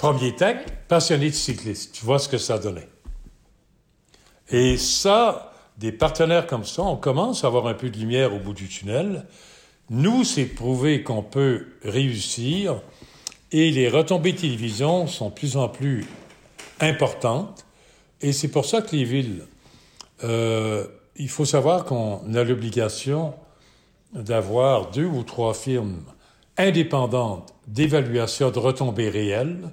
[0.00, 0.56] premier tech,
[0.88, 1.92] passionné de cycliste.
[1.92, 2.88] Tu vois ce que ça donnait.
[4.48, 8.38] Et ça, des partenaires comme ça, on commence à avoir un peu de lumière au
[8.38, 9.26] bout du tunnel.
[9.90, 12.80] Nous, c'est prouvé qu'on peut réussir
[13.52, 16.06] et les retombées télévision sont de plus en plus
[16.80, 17.66] importantes.
[18.22, 19.44] Et c'est pour ça que les villes,
[20.24, 20.86] euh,
[21.16, 23.34] il faut savoir qu'on a l'obligation
[24.14, 26.02] d'avoir deux ou trois firmes
[26.56, 29.68] indépendantes d'évaluation de retombées réelles,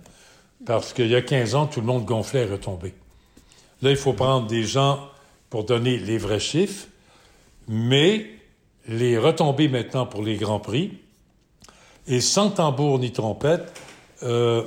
[0.65, 2.93] parce qu'il y a 15 ans, tout le monde gonflait les retombées.
[3.81, 4.99] Là, il faut prendre des gens
[5.49, 6.87] pour donner les vrais chiffres,
[7.67, 8.25] mais
[8.87, 10.97] les retombées maintenant pour les Grands Prix,
[12.07, 13.73] et sans tambour ni trompette,
[14.23, 14.63] euh,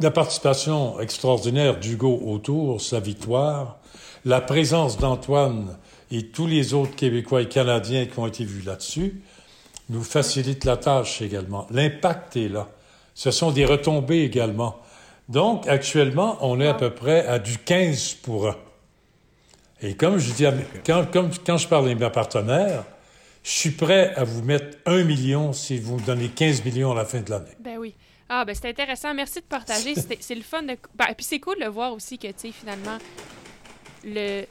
[0.00, 3.78] la participation extraordinaire d'Hugo autour, sa victoire,
[4.24, 5.76] la présence d'Antoine
[6.10, 9.22] et tous les autres Québécois et Canadiens qui ont été vus là-dessus,
[9.88, 11.66] nous facilite la tâche également.
[11.70, 12.68] L'impact est là.
[13.16, 14.76] Ce sont des retombées également.
[15.30, 18.56] Donc, actuellement, on est à peu près à du 15 pour 1.
[19.80, 22.84] Et comme je dis, à mes- quand, comme, quand je parle à mes partenaires,
[23.42, 26.94] je suis prêt à vous mettre 1 million si vous me donnez 15 millions à
[26.94, 27.56] la fin de l'année.
[27.58, 27.94] Ben oui.
[28.28, 29.14] Ah, ben c'est intéressant.
[29.14, 29.94] Merci de partager.
[30.20, 30.76] C'est le fun de.
[30.94, 32.98] Ben, puis c'est cool de voir aussi que, tu sais, finalement,
[34.04, 34.44] le...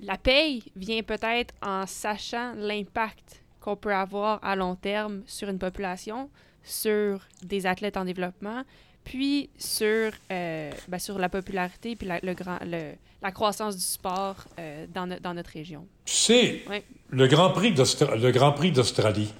[0.00, 5.58] la paye vient peut-être en sachant l'impact qu'on peut avoir à long terme sur une
[5.58, 6.28] population,
[6.64, 8.62] sur des athlètes en développement,
[9.04, 13.82] puis sur, euh, ben, sur la popularité puis la, le grand, le- la croissance du
[13.82, 15.86] sport euh, dans, no- dans notre région.
[16.04, 16.82] Tu sais, Ouais.
[17.10, 19.32] le Grand Prix d'Austra- le Grand Prix d'Australie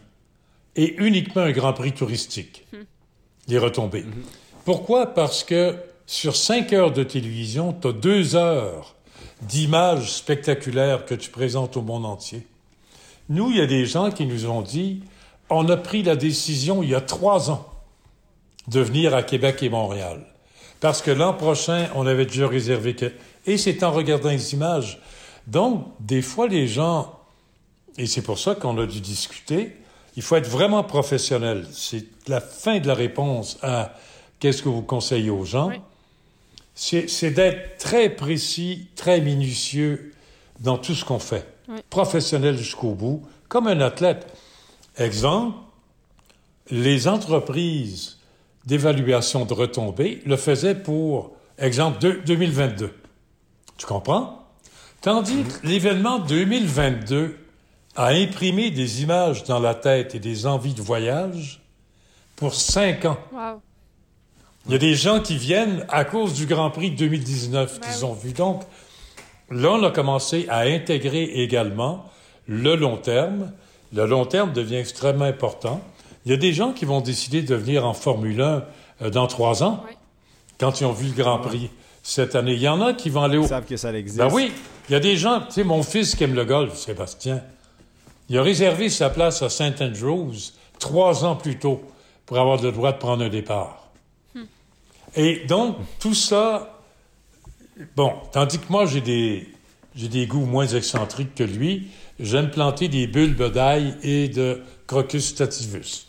[0.76, 2.66] est uniquement un Grand Prix touristique.
[3.48, 4.04] Les retombées.
[4.64, 5.14] Pourquoi?
[5.14, 8.94] Parce que sur cinq heures de télévision, tu as deux heures
[9.42, 12.46] d'images spectaculaires que tu présentes au monde entier.
[13.28, 15.02] Nous, il y a des gens qui nous ont dit,
[15.52, 17.68] on a pris la décision il y a trois ans
[18.68, 20.26] de venir à Québec et Montréal.
[20.80, 23.12] Parce que l'an prochain, on avait déjà réservé que...
[23.46, 25.00] Et c'est en regardant les images.
[25.46, 27.18] Donc, des fois, les gens,
[27.98, 29.76] et c'est pour ça qu'on a dû discuter,
[30.16, 31.66] il faut être vraiment professionnel.
[31.72, 33.94] C'est la fin de la réponse à
[34.38, 35.68] qu'est-ce que vous conseillez aux gens.
[35.68, 35.80] Oui.
[36.74, 40.14] C'est d'être très précis, très minutieux
[40.60, 41.46] dans tout ce qu'on fait.
[41.68, 41.80] Oui.
[41.90, 44.26] Professionnel jusqu'au bout, comme un athlète.
[44.98, 45.56] Exemple,
[46.70, 48.18] les entreprises
[48.66, 52.92] d'évaluation de retombées le faisaient pour, exemple, deux- 2022.
[53.76, 54.46] Tu comprends?
[55.00, 57.38] Tandis que l'événement 2022,
[57.96, 61.60] a imprimé des images dans la tête et des envies de voyage
[62.36, 63.18] pour cinq ans.
[63.32, 63.60] Wow.
[64.66, 67.86] Il y a des gens qui viennent à cause du Grand Prix de 2019 Ben
[67.90, 68.32] qu'ils ont vu.
[68.32, 68.62] Donc,
[69.50, 72.08] là, on a commencé à intégrer également
[72.46, 73.52] le long terme.
[73.92, 75.80] Le long terme devient extrêmement important.
[76.24, 78.64] Il y a des gens qui vont décider de venir en Formule 1
[79.02, 79.94] euh, dans trois ans, Oui.
[80.58, 81.70] quand ils ont vu le Grand Prix
[82.02, 82.54] cette année.
[82.54, 83.42] Il y en a qui vont aller au...
[83.42, 84.18] Ils savent que ça existe.
[84.18, 84.52] Ben oui,
[84.88, 87.42] il y a des gens, tu sais, mon fils qui aime le golf, Sébastien,
[88.28, 89.80] il a réservé sa place à St.
[89.82, 90.32] Andrews
[90.78, 91.82] trois ans plus tôt
[92.26, 93.90] pour avoir le droit de prendre un départ.
[95.14, 96.80] Et donc, tout ça,
[97.96, 99.48] bon, tandis que moi, j'ai des,
[99.94, 101.88] j'ai des goûts moins excentriques que lui,
[102.22, 106.06] j'aime planter des bulbes d'ail et de crocus stativus,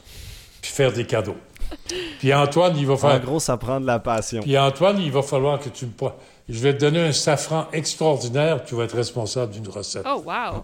[0.62, 1.38] puis faire des cadeaux.
[2.20, 3.20] Puis Antoine, il va En faire...
[3.20, 4.42] gros, ça prend de la passion.
[4.44, 5.92] Puis Antoine, il va falloir que tu me...
[6.48, 10.06] Je vais te donner un safran extraordinaire, tu vas être responsable d'une recette.
[10.06, 10.64] Oh, wow.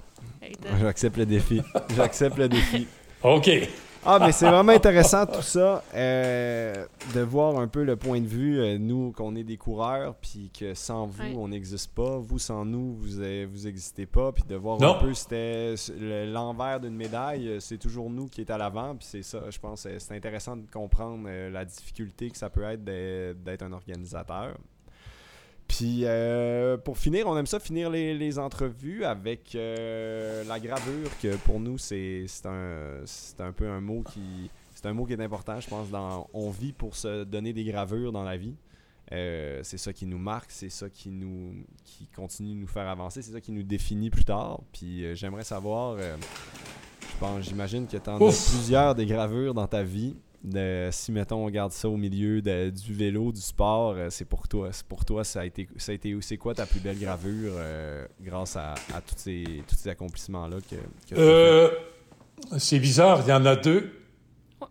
[0.81, 1.61] J'accepte le défi.
[1.95, 2.87] J'accepte le défi.
[3.23, 3.49] OK.
[4.05, 8.27] Ah, mais c'est vraiment intéressant tout ça, euh, de voir un peu le point de
[8.27, 11.33] vue, euh, nous, qu'on est des coureurs, puis que sans vous, Ouais.
[11.37, 13.21] on n'existe pas, vous, sans nous, vous
[13.51, 14.95] vous existez pas, puis de voir Non.
[14.95, 18.95] un peu, c'était le- l'envers d'une médaille, euh, c'est toujours nous qui est à l'avant,
[18.95, 22.63] puis c'est ça, je pense, c'est intéressant de comprendre euh, la difficulté que ça peut
[22.63, 24.55] être d'être un organisateur.
[25.69, 31.09] Puis euh, pour finir, on aime ça finir les, les entrevues avec euh, la gravure
[31.21, 35.13] que pour nous c'est un c'est un peu un mot qui c'est un mot qui
[35.13, 35.89] est important, je pense.
[35.89, 38.55] Dans on vit pour se donner des gravures dans la vie.
[39.11, 41.53] Euh, c'est ça qui nous marque, c'est ça qui nous
[41.83, 44.61] qui continue de nous faire avancer, c'est ça qui nous définit plus tard.
[44.73, 49.67] Puis euh, j'aimerais savoir, je pense, j'imagine que tu en as plusieurs des gravures dans
[49.67, 50.15] ta vie.
[50.41, 54.23] De, si mettons on regarde ça au milieu de- du vélo, du sport, euh, c'est
[54.23, 54.69] pour toi.
[54.71, 57.51] C'est pour toi, ça a été, ça a été, c'est quoi ta plus belle gravure
[57.57, 61.69] euh, grâce à, à tous ces, tous ces accomplissements là que, que tu as Euh,
[62.57, 63.91] c'est bizarre, il y en a deux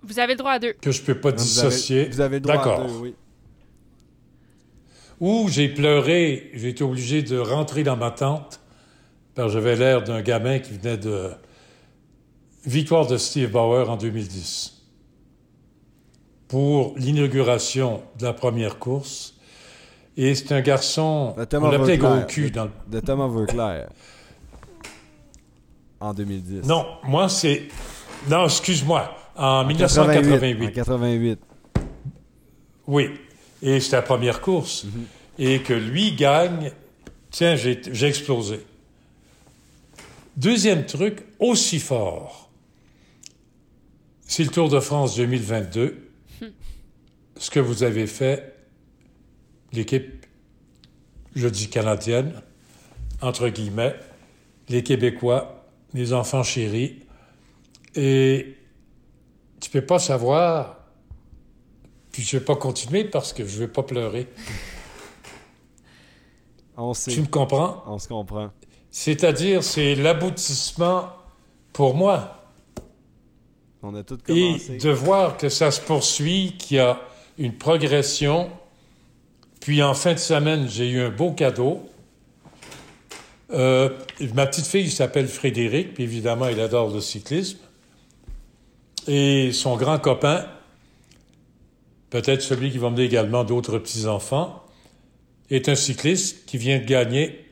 [0.03, 0.73] Vous avez le droit à deux.
[0.73, 1.33] que je peux pas?
[1.33, 2.09] Vous avez- dissocier.
[2.09, 2.87] Vous avez le droit à D'accord.
[2.87, 3.15] deux, oui.
[5.21, 8.61] Où j'ai pleuré, j'ai été obligé de rentrer dans ma tente,
[9.35, 11.31] parce que j'avais l'air d'un gamin qui venait de...
[12.65, 14.78] Victoire de Steve Bauer en 2010.
[16.49, 19.35] Pour l'inauguration de la première course.
[20.17, 23.89] Et c'est un garçon, on l'appelait gros cul dans le De Thomas Vauclair.
[26.01, 26.67] En 2010.
[26.67, 27.69] Non, moi, c'est.
[28.29, 29.15] Non, excuse-moi.
[29.37, 30.69] En, En 1988.
[30.69, 31.41] En 88.
[32.89, 33.11] Oui.
[33.63, 34.85] Et c'était la première course.
[34.85, 35.05] Mhm.
[35.39, 36.73] Et que lui gagne.
[37.31, 38.65] Tiens, j'ai explosé.
[40.37, 42.51] Deuxième truc, aussi fort.
[44.23, 46.08] C'est le Tour de France 2022.
[47.39, 48.55] Ce que vous avez fait,
[49.73, 50.27] l'équipe,
[51.35, 52.43] je dis canadienne,
[53.23, 53.95] entre guillemets,
[54.69, 55.65] les Québécois,
[55.95, 57.01] les enfants chéris.
[57.95, 58.57] Et
[59.61, 60.79] tu peux pas savoir
[62.19, 64.27] puis je vais pas continuer parce que je vais pas pleurer.
[66.77, 67.13] On sait.
[67.13, 67.85] Tu me comprends?
[67.87, 68.51] On se comprend.
[68.91, 71.11] C'est-à-dire, c'est l'aboutissement
[71.73, 72.43] pour moi.
[73.83, 74.79] On a tout Et commencé.
[74.79, 77.01] de voir que ça se poursuit, qu'il y a
[77.39, 78.51] une progression.
[79.61, 81.89] Puis en fin de semaine, j'ai eu un beau cadeau.
[83.51, 83.91] Euh,
[84.35, 87.59] ma petite fille s'appelle Frédéric, puis évidemment, elle adore le cyclisme.
[89.07, 90.47] Et son grand copain,
[92.11, 94.65] peut-être celui qui va mener également d'autres petits-enfants,
[95.51, 97.47] est un cycliste qui vient de gagner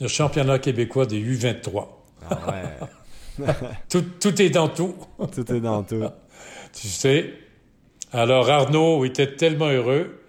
[0.00, 1.86] le championnat québécois des U23.
[2.30, 3.46] Ah ouais.
[3.88, 4.96] Tout, tout est dans tout.
[5.32, 6.02] tout est dans tout.
[6.72, 7.32] Tu sais.
[8.12, 10.20] Alors Arnaud était tellement heureux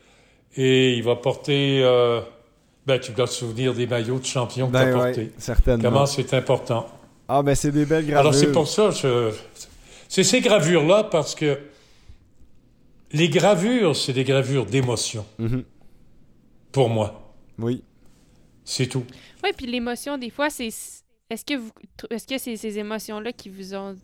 [0.55, 1.81] et il va porter.
[1.83, 2.21] euh,
[2.85, 5.31] ben, tu dois te souvenir des maillots de champion que tu Ben as ouais, portés.
[5.37, 5.83] certainement.
[5.89, 6.87] Comment c'est important.
[7.27, 8.19] Ah ben c'est des belles gravures.
[8.19, 9.31] Alors c'est pour ça, je...
[10.07, 11.59] c'est ces gravures-là parce que
[13.11, 15.63] les gravures, c'est des gravures d'émotion Mhm.
[16.71, 17.33] pour moi.
[17.59, 17.83] Oui.
[18.65, 19.03] C'est tout.
[19.43, 20.67] Oui, puis l'émotion, des fois, c'est.
[21.29, 21.71] Est-ce que vous
[22.11, 23.95] est-ce que c'est ces émotions-là qui vous ont.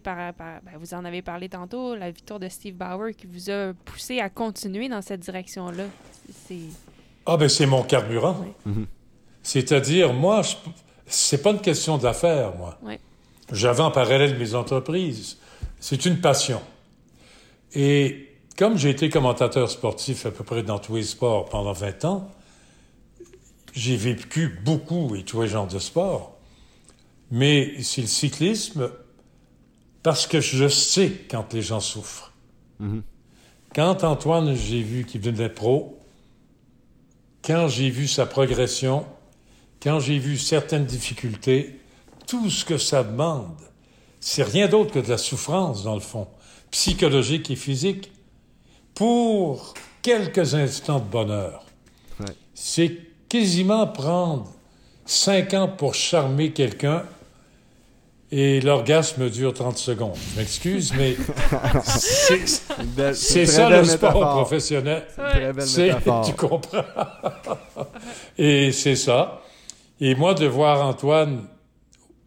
[0.00, 3.50] Par, par- ben, vous en avez parlé tantôt, la victoire de Steve Bauer qui vous
[3.50, 5.84] a poussé à continuer dans cette direction-là.
[6.46, 6.58] C'est.
[7.26, 8.36] Ah ben c'est mon carburant.
[8.42, 8.72] Oui.
[8.72, 8.86] Mhm.
[9.42, 10.54] C'est-à-dire, moi, je...
[11.06, 12.78] c'est pas une question d'affaires, moi.
[12.82, 12.94] Oui.
[13.52, 15.38] J'avais en parallèle mes entreprises.
[15.80, 16.60] C'est une passion.
[17.74, 22.04] Et comme j'ai été commentateur sportif à peu près dans tous les sports pendant 20
[22.04, 22.30] ans,
[23.72, 26.36] j'ai vécu beaucoup et tous les genres de sports.
[27.30, 28.90] Mais c'est le cyclisme
[30.02, 32.32] parce que je sais quand les gens souffrent.
[32.80, 33.02] Mhm.
[33.74, 35.98] Quand Antoine, j'ai vu qu'il devenait pro,
[37.42, 39.06] quand j'ai vu sa progression,
[39.82, 41.80] quand j'ai vu certaines difficultés,
[42.26, 43.56] tout ce que ça demande,
[44.20, 46.28] c'est rien d'autre que de la souffrance, dans le fond,
[46.70, 48.12] psychologique et physique,
[48.94, 51.64] pour quelques instants de bonheur.
[52.20, 52.34] Ouais.
[52.54, 52.98] C'est
[53.28, 54.52] quasiment prendre
[55.06, 57.04] cinq ans pour charmer quelqu'un
[58.34, 60.16] et l'orgasme dure 30 secondes.
[60.34, 61.14] Je m'excuse, mais
[63.14, 64.32] c'est ça le sport métaphore.
[64.36, 65.04] professionnel.
[65.60, 66.82] C'est- tu comprends?
[68.38, 69.42] Et c'est ça.
[70.00, 71.44] Et moi, de voir Antoine,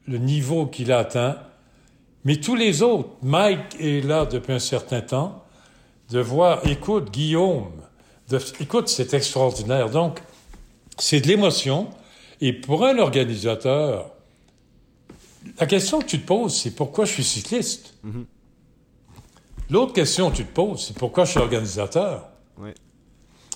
[0.07, 1.37] le niveau qu'il a atteint,
[2.23, 5.43] mais tous les autres, Mike est là depuis un certain temps,
[6.11, 7.71] de voir, écoute, Guillaume,
[8.29, 9.89] de- écoute, c'est extraordinaire.
[9.89, 10.19] Donc,
[10.99, 11.87] c'est de l'émotion.
[12.41, 14.11] Et pour un organisateur,
[15.59, 17.93] la question que tu te poses, c'est pourquoi je suis cycliste?
[19.69, 22.29] L'autre question que tu te poses, c'est pourquoi je suis organisateur?
[22.57, 22.69] Oui.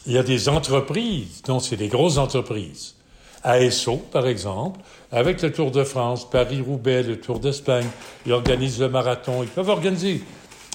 [0.05, 2.95] Il y a des entreprises, dont c'est des grosses entreprises.
[3.43, 4.79] ASO, par exemple,
[5.11, 7.87] avec le Tour de France, Paris-Roubaix, le Tour d'Espagne,
[8.25, 10.23] ils organisent le marathon, ils peuvent organiser.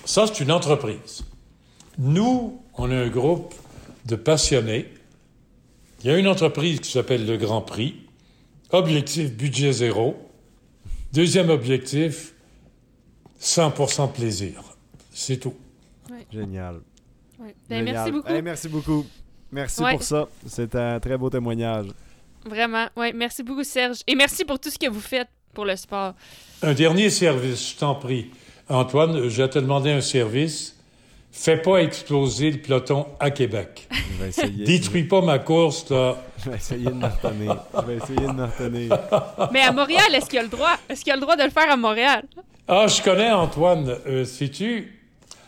[0.05, 1.25] Ça, c'est une entreprise.
[1.99, 3.55] Nous, on est un groupe
[4.07, 4.93] de passionnés.
[6.03, 7.97] Il y a une entreprise qui s'appelle le Grand Prix.
[8.71, 10.17] Objectif budget zéro.
[11.15, 12.35] Deuxième objectif,
[13.41, 14.61] 100% plaisir.
[15.13, 15.55] C'est tout.
[16.33, 16.81] Génial.
[17.39, 17.55] Ouais.
[17.69, 18.29] Ben, merci beaucoup.
[18.33, 19.07] Hey, merci beaucoup.
[19.53, 19.93] Merci Ouais.
[19.93, 20.27] pour ça.
[20.45, 21.87] C'est un très beau témoignage.
[22.45, 22.89] Vraiment.
[22.97, 23.99] Ouais, merci beaucoup, Serge.
[24.09, 26.15] Et merci pour tout ce que vous faites pour le sport.
[26.63, 28.33] Un dernier service, je t'en prie.
[28.69, 30.75] Antoine, je vais te demander un service.
[31.37, 33.89] Fais pas exploser le peloton à Québec.
[34.65, 36.17] Détruis pas ma course, là.
[36.39, 37.61] Je vais essayer de me retenir.
[37.75, 38.99] Je vais essayer de me retenir.
[39.53, 40.77] Mais à Montréal, est-ce qu'il a le droit?
[40.89, 42.23] Est-ce qu'il a le droit de le faire à Montréal?
[42.69, 43.97] Ah, je connais Antoine.
[44.07, 44.97] Euh, sais-tu?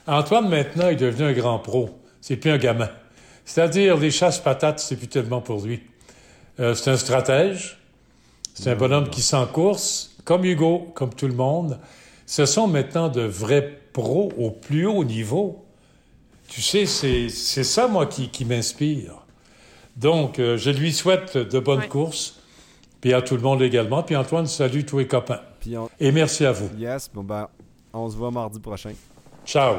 [0.09, 1.89] Antoine, maintenant, est devenu un grand pro.
[2.20, 2.91] C'est plus un gamin.
[3.45, 5.80] C'est-à-dire, les chasses-patates, c'est plus tellement pour lui.
[6.59, 7.78] Euh, c'est un stratège.
[8.55, 11.78] C'est un bonhomme qui s'en course, comme Hugo, comme tout le monde.
[12.26, 15.62] Ce sont maintenant de vrais pros au plus haut niveau.
[16.57, 19.12] Tu sais, c'est c'est ça, moi, qui, qui m'inspire.
[19.94, 21.86] Donc, euh, je lui souhaite de bonnes Ouais.
[21.88, 22.40] courses,
[23.02, 24.02] puis à tout le monde également.
[24.02, 25.42] Puis Antoine, salut tous les copains.
[25.61, 25.90] Puis on...
[26.00, 26.70] Et merci à vous.
[26.78, 27.48] Yes, bon ben,
[27.92, 28.92] on se voit mardi prochain.
[29.44, 29.74] Ciao.